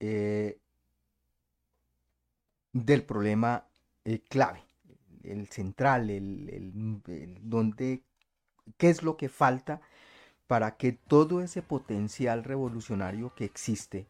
[0.00, 0.58] eh,
[2.72, 3.64] del problema
[4.04, 4.62] eh, clave,
[5.24, 7.02] el central, el,
[7.42, 8.02] donde,
[8.76, 9.80] qué es lo que falta
[10.46, 14.06] para que todo ese potencial revolucionario que existe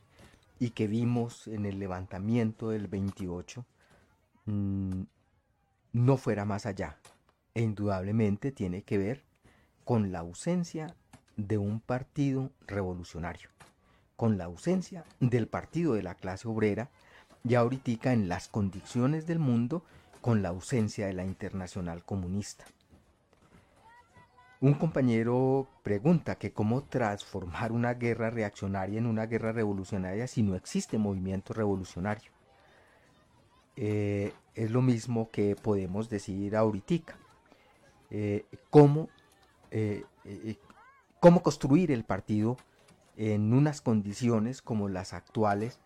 [0.59, 3.65] y que vimos en el levantamiento del 28
[4.47, 5.03] mm,
[5.93, 6.97] no fuera más allá.
[7.55, 9.25] E indudablemente tiene que ver
[9.85, 10.95] con la ausencia
[11.37, 13.51] de un partido revolucionario
[14.21, 16.91] con la ausencia del partido de la clase obrera
[17.45, 19.83] y ahorita en las condiciones del mundo
[20.21, 22.65] con la ausencia de la internacional comunista.
[24.61, 30.55] Un compañero pregunta que cómo transformar una guerra reaccionaria en una guerra revolucionaria si no
[30.55, 32.31] existe movimiento revolucionario.
[33.77, 37.17] Eh, es lo mismo que podemos decir ahorita.
[38.11, 39.09] Eh, cómo,
[39.71, 40.05] eh,
[41.21, 42.59] cómo construir el partido
[43.17, 45.81] en unas condiciones como las actuales,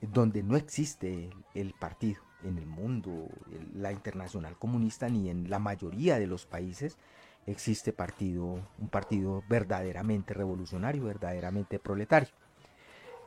[0.00, 3.28] donde no existe el, partido en el mundo,
[3.74, 6.98] la internacional comunista, ni en la mayoría de los países
[7.46, 12.34] existe partido, un partido verdaderamente revolucionario, verdaderamente proletario.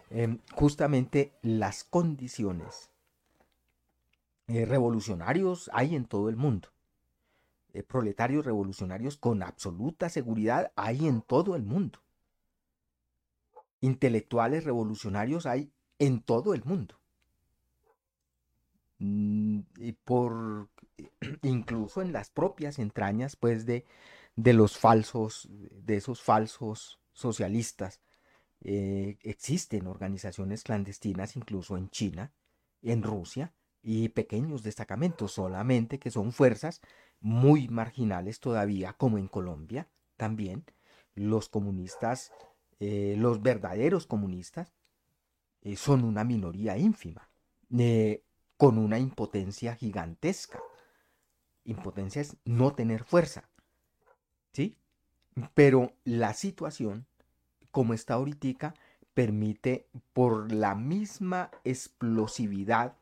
[0.09, 2.89] Em, justamente las condiciones
[4.47, 6.69] eh, revolucionarios hay en todo el mundo.
[7.73, 11.99] Eh, proletarios revolucionarios con absoluta seguridad hay en todo el mundo
[13.81, 16.99] intelectuales revolucionarios hay en todo el mundo.
[18.99, 20.69] Mm, y por
[21.43, 23.85] incluso en las propias entrañas pues de,
[24.35, 28.01] de los falsos, de esos falsos socialistas.
[28.61, 32.33] Eh, existen organizaciones clandestinas incluso en China,
[32.81, 36.81] en Rusia y pequeños destacamentos solamente que son fuerzas
[37.21, 39.87] muy marginales todavía como en Colombia
[40.17, 40.65] también.
[41.15, 42.31] Los comunistas
[42.79, 44.73] eh, los verdaderos comunistas
[45.69, 47.29] eh, son una minoría ínfima,
[47.77, 48.23] eh,
[48.57, 50.59] con una impotencia gigantesca.
[51.63, 53.49] Impotencia es no tener fuerza,
[54.51, 54.77] ¿sí?
[55.53, 57.05] Pero la situación,
[57.71, 58.73] como está ahorita,
[59.13, 62.97] permite, por la misma explosividad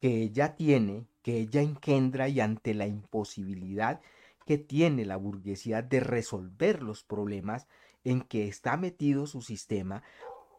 [0.00, 4.00] que ella tiene, que ella engendra y ante la imposibilidad
[4.46, 7.66] que tiene la burguesía de resolver los problemas
[8.04, 10.02] en que está metido su sistema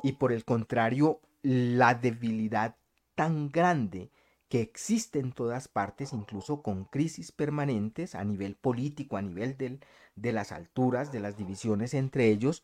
[0.03, 2.75] y por el contrario la debilidad
[3.15, 4.11] tan grande
[4.49, 9.55] que existe en todas partes, incluso con crisis permanentes a nivel político, a nivel
[10.15, 12.63] de las alturas, de las divisiones entre ellos,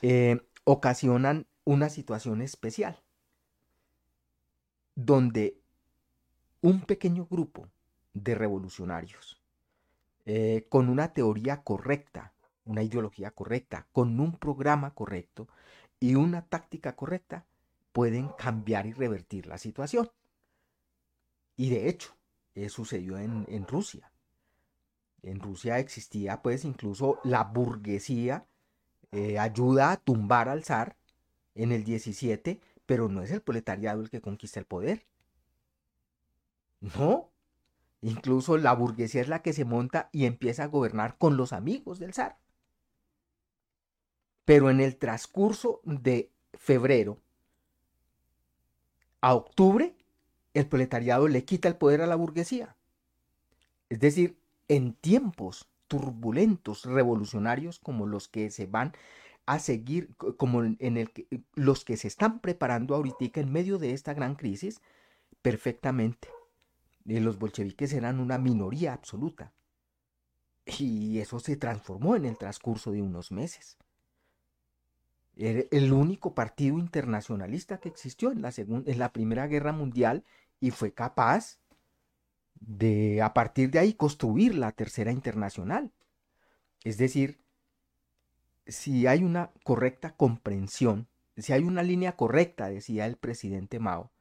[0.00, 3.02] eh, ocasionan una situación especial,
[4.94, 5.60] donde
[6.62, 7.68] un pequeño grupo
[8.14, 9.42] de revolucionarios,
[10.24, 12.32] eh, con una teoría correcta,
[12.64, 15.48] una ideología correcta, con un programa correcto
[16.00, 17.44] y una táctica correcta,
[17.94, 20.10] pueden cambiar y revertir la situación.
[21.56, 22.16] Y de hecho,
[22.56, 24.10] eso sucedió en, en Rusia.
[25.22, 28.46] En Rusia existía pues incluso la burguesía
[29.12, 30.96] eh, ayuda a tumbar al zar
[31.54, 35.06] en el 17, pero no es el proletariado el que conquista el poder.
[36.80, 37.30] No.
[38.00, 42.00] Incluso la burguesía es la que se monta y empieza a gobernar con los amigos
[42.00, 42.38] del zar.
[44.44, 47.23] Pero en el transcurso de febrero
[49.24, 49.96] a octubre,
[50.52, 52.76] el proletariado le quita el poder a la burguesía.
[53.88, 54.36] Es decir,
[54.68, 58.92] en tiempos turbulentos, revolucionarios como los que se van
[59.46, 63.92] a seguir, como en el que, los que se están preparando ahorita en medio de
[63.92, 64.82] esta gran crisis,
[65.40, 66.28] perfectamente.
[67.06, 69.54] Eh, los bolcheviques eran una minoría absoluta.
[70.66, 73.78] Y eso se transformó en el transcurso de unos meses.
[75.36, 80.24] Era el único partido internacionalista que existió en la, en la Primera Guerra Mundial
[80.60, 81.58] y fue capaz
[82.60, 85.92] de, a partir de ahí, construir la Tercera Internacional.
[86.84, 87.40] Es decir,
[88.66, 94.12] si hay una correcta comprensión, si hay una línea correcta, decía el presidente Mao,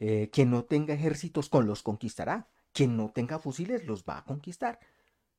[0.00, 4.24] eh, quien no tenga ejércitos con los conquistará, quien no tenga fusiles los va a
[4.24, 4.80] conquistar.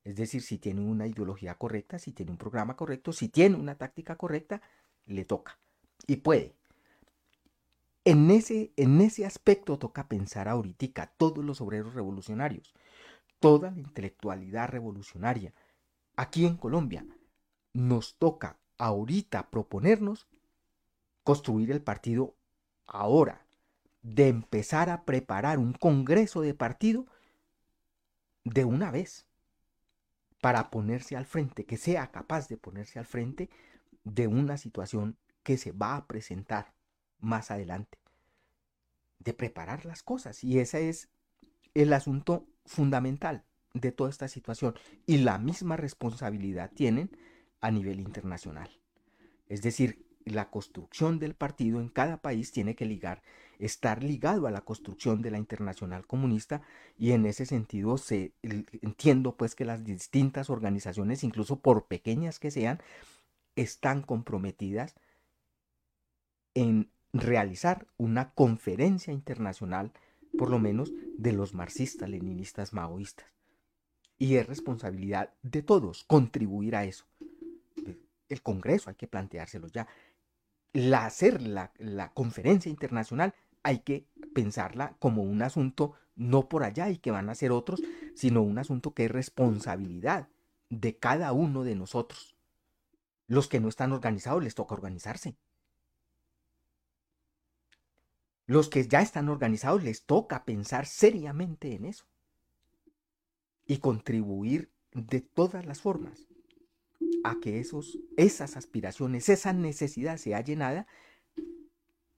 [0.04, 3.74] Es decir, si tiene una ideología correcta, si tiene un programa correcto, si tiene una
[3.74, 4.62] táctica correcta,
[5.06, 5.58] le toca
[6.06, 6.54] y puede.
[8.04, 12.74] En ese, en ese aspecto toca pensar ahorita todos los obreros revolucionarios,
[13.40, 15.54] toda la intelectualidad revolucionaria.
[16.16, 17.06] Aquí en Colombia
[17.72, 20.26] nos toca ahorita proponernos
[21.22, 22.34] construir el partido
[22.86, 23.46] ahora,
[24.02, 27.06] de empezar a preparar un congreso de partido
[28.44, 29.26] de una vez
[30.42, 33.48] para ponerse al frente, que sea capaz de ponerse al frente
[34.04, 36.72] de una situación que se va a presentar
[37.18, 37.98] más adelante,
[39.18, 40.44] de preparar las cosas.
[40.44, 41.08] Y ese es
[41.74, 44.74] el asunto fundamental de toda esta situación.
[45.06, 47.10] Y la misma responsabilidad tienen
[47.60, 48.70] a nivel internacional.
[49.48, 53.22] Es decir, la construcción del partido en cada país tiene que ligar,
[53.58, 56.62] estar ligado a la construcción de la internacional comunista
[56.98, 62.50] y en ese sentido se entiendo pues que las distintas organizaciones, incluso por pequeñas que
[62.50, 62.80] sean,
[63.56, 64.94] están comprometidas
[66.54, 69.92] en realizar una conferencia internacional,
[70.36, 73.26] por lo menos de los marxistas, leninistas, maoístas.
[74.18, 77.06] Y es responsabilidad de todos contribuir a eso.
[78.28, 79.86] El Congreso hay que planteárselo ya.
[80.72, 86.90] La, hacer la, la conferencia internacional hay que pensarla como un asunto no por allá
[86.90, 87.82] y que van a ser otros,
[88.14, 90.28] sino un asunto que es responsabilidad
[90.70, 92.33] de cada uno de nosotros.
[93.26, 95.36] Los que no están organizados les toca organizarse.
[98.46, 102.04] Los que ya están organizados les toca pensar seriamente en eso
[103.66, 106.26] y contribuir de todas las formas
[107.24, 110.86] a que esos, esas aspiraciones, esa necesidad sea llenada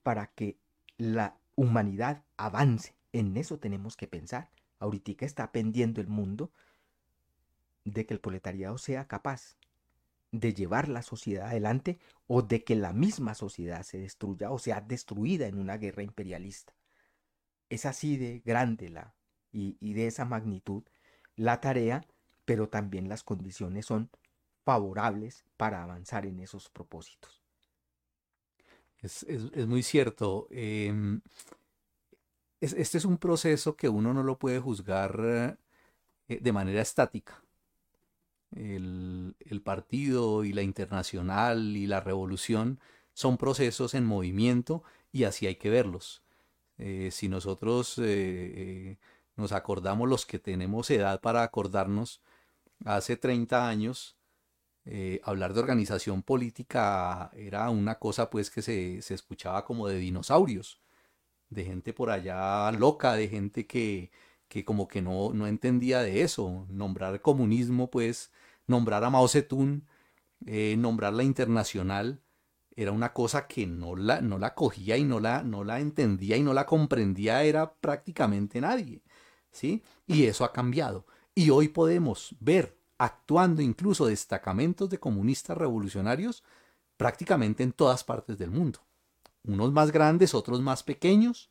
[0.02, 0.58] para que
[0.98, 2.96] la humanidad avance.
[3.12, 4.50] En eso tenemos que pensar.
[4.80, 6.50] Ahorita está pendiendo el mundo
[7.84, 9.56] de que el proletariado sea capaz
[10.32, 14.80] de llevar la sociedad adelante o de que la misma sociedad se destruya o sea
[14.80, 16.74] destruida en una guerra imperialista.
[17.68, 19.14] Es así de grande la
[19.52, 20.84] y, y de esa magnitud
[21.36, 22.06] la tarea,
[22.44, 24.10] pero también las condiciones son
[24.64, 27.42] favorables para avanzar en esos propósitos.
[28.98, 30.48] Es, es, es muy cierto.
[30.50, 30.94] Es,
[32.60, 35.58] este es un proceso que uno no lo puede juzgar
[36.28, 37.45] eh, de manera estática
[38.52, 39.34] el,
[39.64, 42.80] partido y la internacional y la revolución
[43.14, 44.82] son procesos en movimiento
[45.12, 46.22] y así hay que verlos.
[46.78, 48.98] Eh, si nosotros eh, eh,
[49.36, 52.20] nos acordamos los que tenemos edad para acordarnos,
[52.84, 54.16] hace 30 años,
[54.88, 59.98] eh, hablar de organización política era una cosa pues que se, se escuchaba como de
[59.98, 60.80] dinosaurios,
[61.50, 64.10] de gente por allá loca, de gente que,
[64.56, 66.66] que como que no, no entendía de eso.
[66.70, 68.32] Nombrar comunismo, pues,
[68.66, 69.82] nombrar a Mao Zedong,
[70.46, 72.22] eh, nombrar la internacional,
[72.74, 76.38] era una cosa que no la, no la cogía y no la, no la entendía
[76.38, 79.02] y no la comprendía, era prácticamente nadie.
[79.50, 79.82] ¿sí?
[80.06, 81.04] Y eso ha cambiado.
[81.34, 86.42] Y hoy podemos ver actuando incluso destacamentos de comunistas revolucionarios
[86.96, 88.78] prácticamente en todas partes del mundo.
[89.44, 91.50] Unos más grandes, otros más pequeños,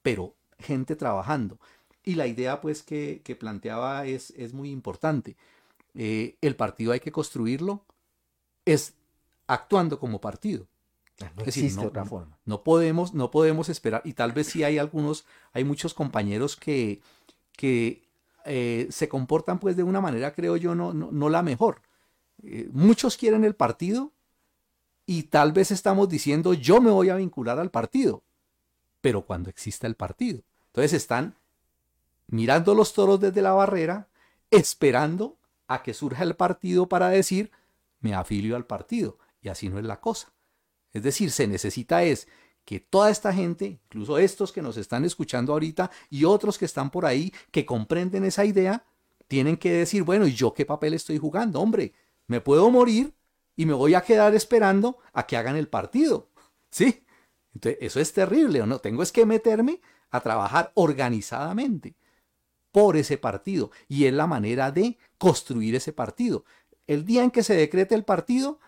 [0.00, 1.58] pero gente trabajando.
[2.04, 5.36] Y la idea pues que, que planteaba es, es, muy importante.
[5.94, 7.84] Eh, el partido hay que construirlo
[8.64, 8.94] es
[9.46, 10.66] actuando como partido.
[11.20, 12.38] Ah, no es existe decir, no, otra forma.
[12.44, 17.00] No podemos, no podemos esperar, y tal vez sí hay algunos, hay muchos compañeros que,
[17.56, 18.02] que
[18.46, 21.82] eh, se comportan pues de una manera, creo yo, no, no, no la mejor.
[22.42, 24.12] Eh, muchos quieren el partido
[25.04, 28.22] y tal vez estamos diciendo yo me voy a vincular al partido,
[29.00, 30.42] pero cuando exista el partido.
[30.68, 31.34] Entonces están
[32.30, 34.08] mirando los toros desde la barrera,
[34.50, 37.50] esperando a que surja el partido para decir,
[38.00, 39.18] me afilio al partido.
[39.42, 40.32] Y así no es la cosa.
[40.92, 42.28] Es decir, se necesita es
[42.64, 46.90] que toda esta gente, incluso estos que nos están escuchando ahorita y otros que están
[46.90, 48.84] por ahí, que comprenden esa idea,
[49.28, 51.60] tienen que decir, bueno, ¿y yo qué papel estoy jugando?
[51.60, 51.94] Hombre,
[52.26, 53.14] me puedo morir
[53.56, 56.28] y me voy a quedar esperando a que hagan el partido.
[56.70, 57.04] ¿Sí?
[57.54, 58.78] Entonces, eso es terrible, ¿o no?
[58.78, 59.80] Tengo es que meterme
[60.10, 61.96] a trabajar organizadamente
[62.72, 66.44] por ese partido y es la manera de construir ese partido.
[66.86, 68.58] El día en que se decrete el partido,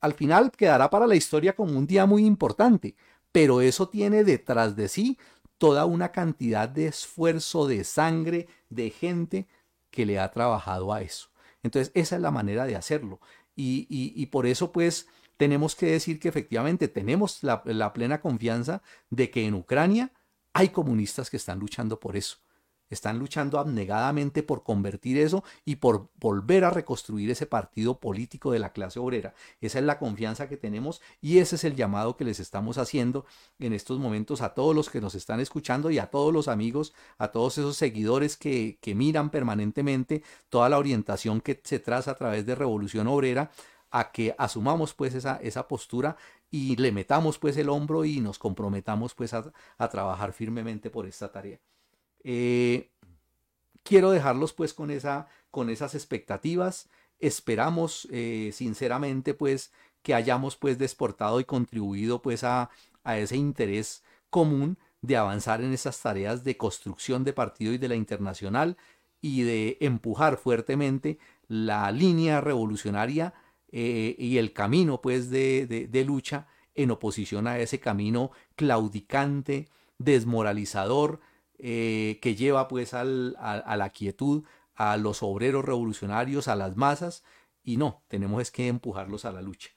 [0.00, 2.94] al final quedará para la historia como un día muy importante,
[3.32, 5.18] pero eso tiene detrás de sí
[5.58, 9.48] toda una cantidad de esfuerzo, de sangre, de gente
[9.90, 11.30] que le ha trabajado a eso.
[11.62, 13.20] Entonces, esa es la manera de hacerlo.
[13.56, 19.46] Y, por eso, pues, tenemos que decir que efectivamente tenemos la plena confianza de que
[19.46, 20.12] en Ucrania
[20.52, 22.38] hay comunistas que están luchando por eso.
[22.90, 28.58] Están luchando abnegadamente por convertir eso y por volver a reconstruir ese partido político de
[28.58, 29.34] la clase obrera.
[29.60, 33.26] Esa es la confianza que tenemos y ese es el llamado que les estamos haciendo
[33.58, 36.94] en estos momentos a todos los que nos están escuchando y a todos los amigos,
[37.18, 42.16] a todos esos seguidores que, que miran permanentemente toda la orientación que se traza a
[42.16, 43.50] través de Revolución Obrera
[43.90, 46.16] a que asumamos pues esa, esa postura
[46.50, 51.06] y le metamos pues el hombro y nos comprometamos pues a, a trabajar firmemente por
[51.06, 51.58] esta tarea.
[52.24, 52.90] Eh,
[53.82, 56.88] quiero dejarlos pues con, esa, con esas expectativas.
[57.18, 59.72] Esperamos eh, sinceramente pues
[60.02, 62.70] que hayamos pues desportado y contribuido pues a,
[63.04, 67.88] a ese interés común de avanzar en esas tareas de construcción de partido y de
[67.88, 68.76] la internacional
[69.20, 71.18] y de empujar fuertemente
[71.48, 73.34] la línea revolucionaria
[73.70, 79.68] eh, y el camino pues de, de, lucha en oposición a ese camino claudicante,
[79.98, 81.20] desmoralizador,
[81.58, 84.44] eh, que lleva pues al, a, la quietud
[84.76, 87.24] a los obreros revolucionarios, a las masas,
[87.64, 89.70] y no, tenemos es que empujarlos a la lucha.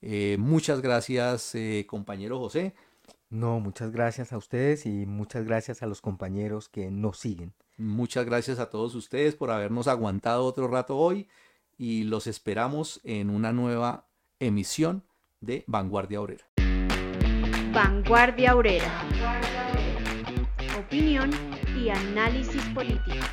[0.00, 2.74] Eh, muchas gracias, eh, compañero José.
[3.28, 7.52] No, muchas gracias a ustedes y muchas gracias a los compañeros que nos siguen.
[7.76, 11.28] Muchas gracias a todos ustedes por habernos aguantado otro rato hoy
[11.76, 14.06] y los esperamos en una nueva
[14.38, 15.04] emisión
[15.40, 16.46] de Vanguardia Obrera.
[17.74, 19.45] Vanguardia Obrera
[20.86, 21.30] opinión
[21.76, 23.26] y análisis político.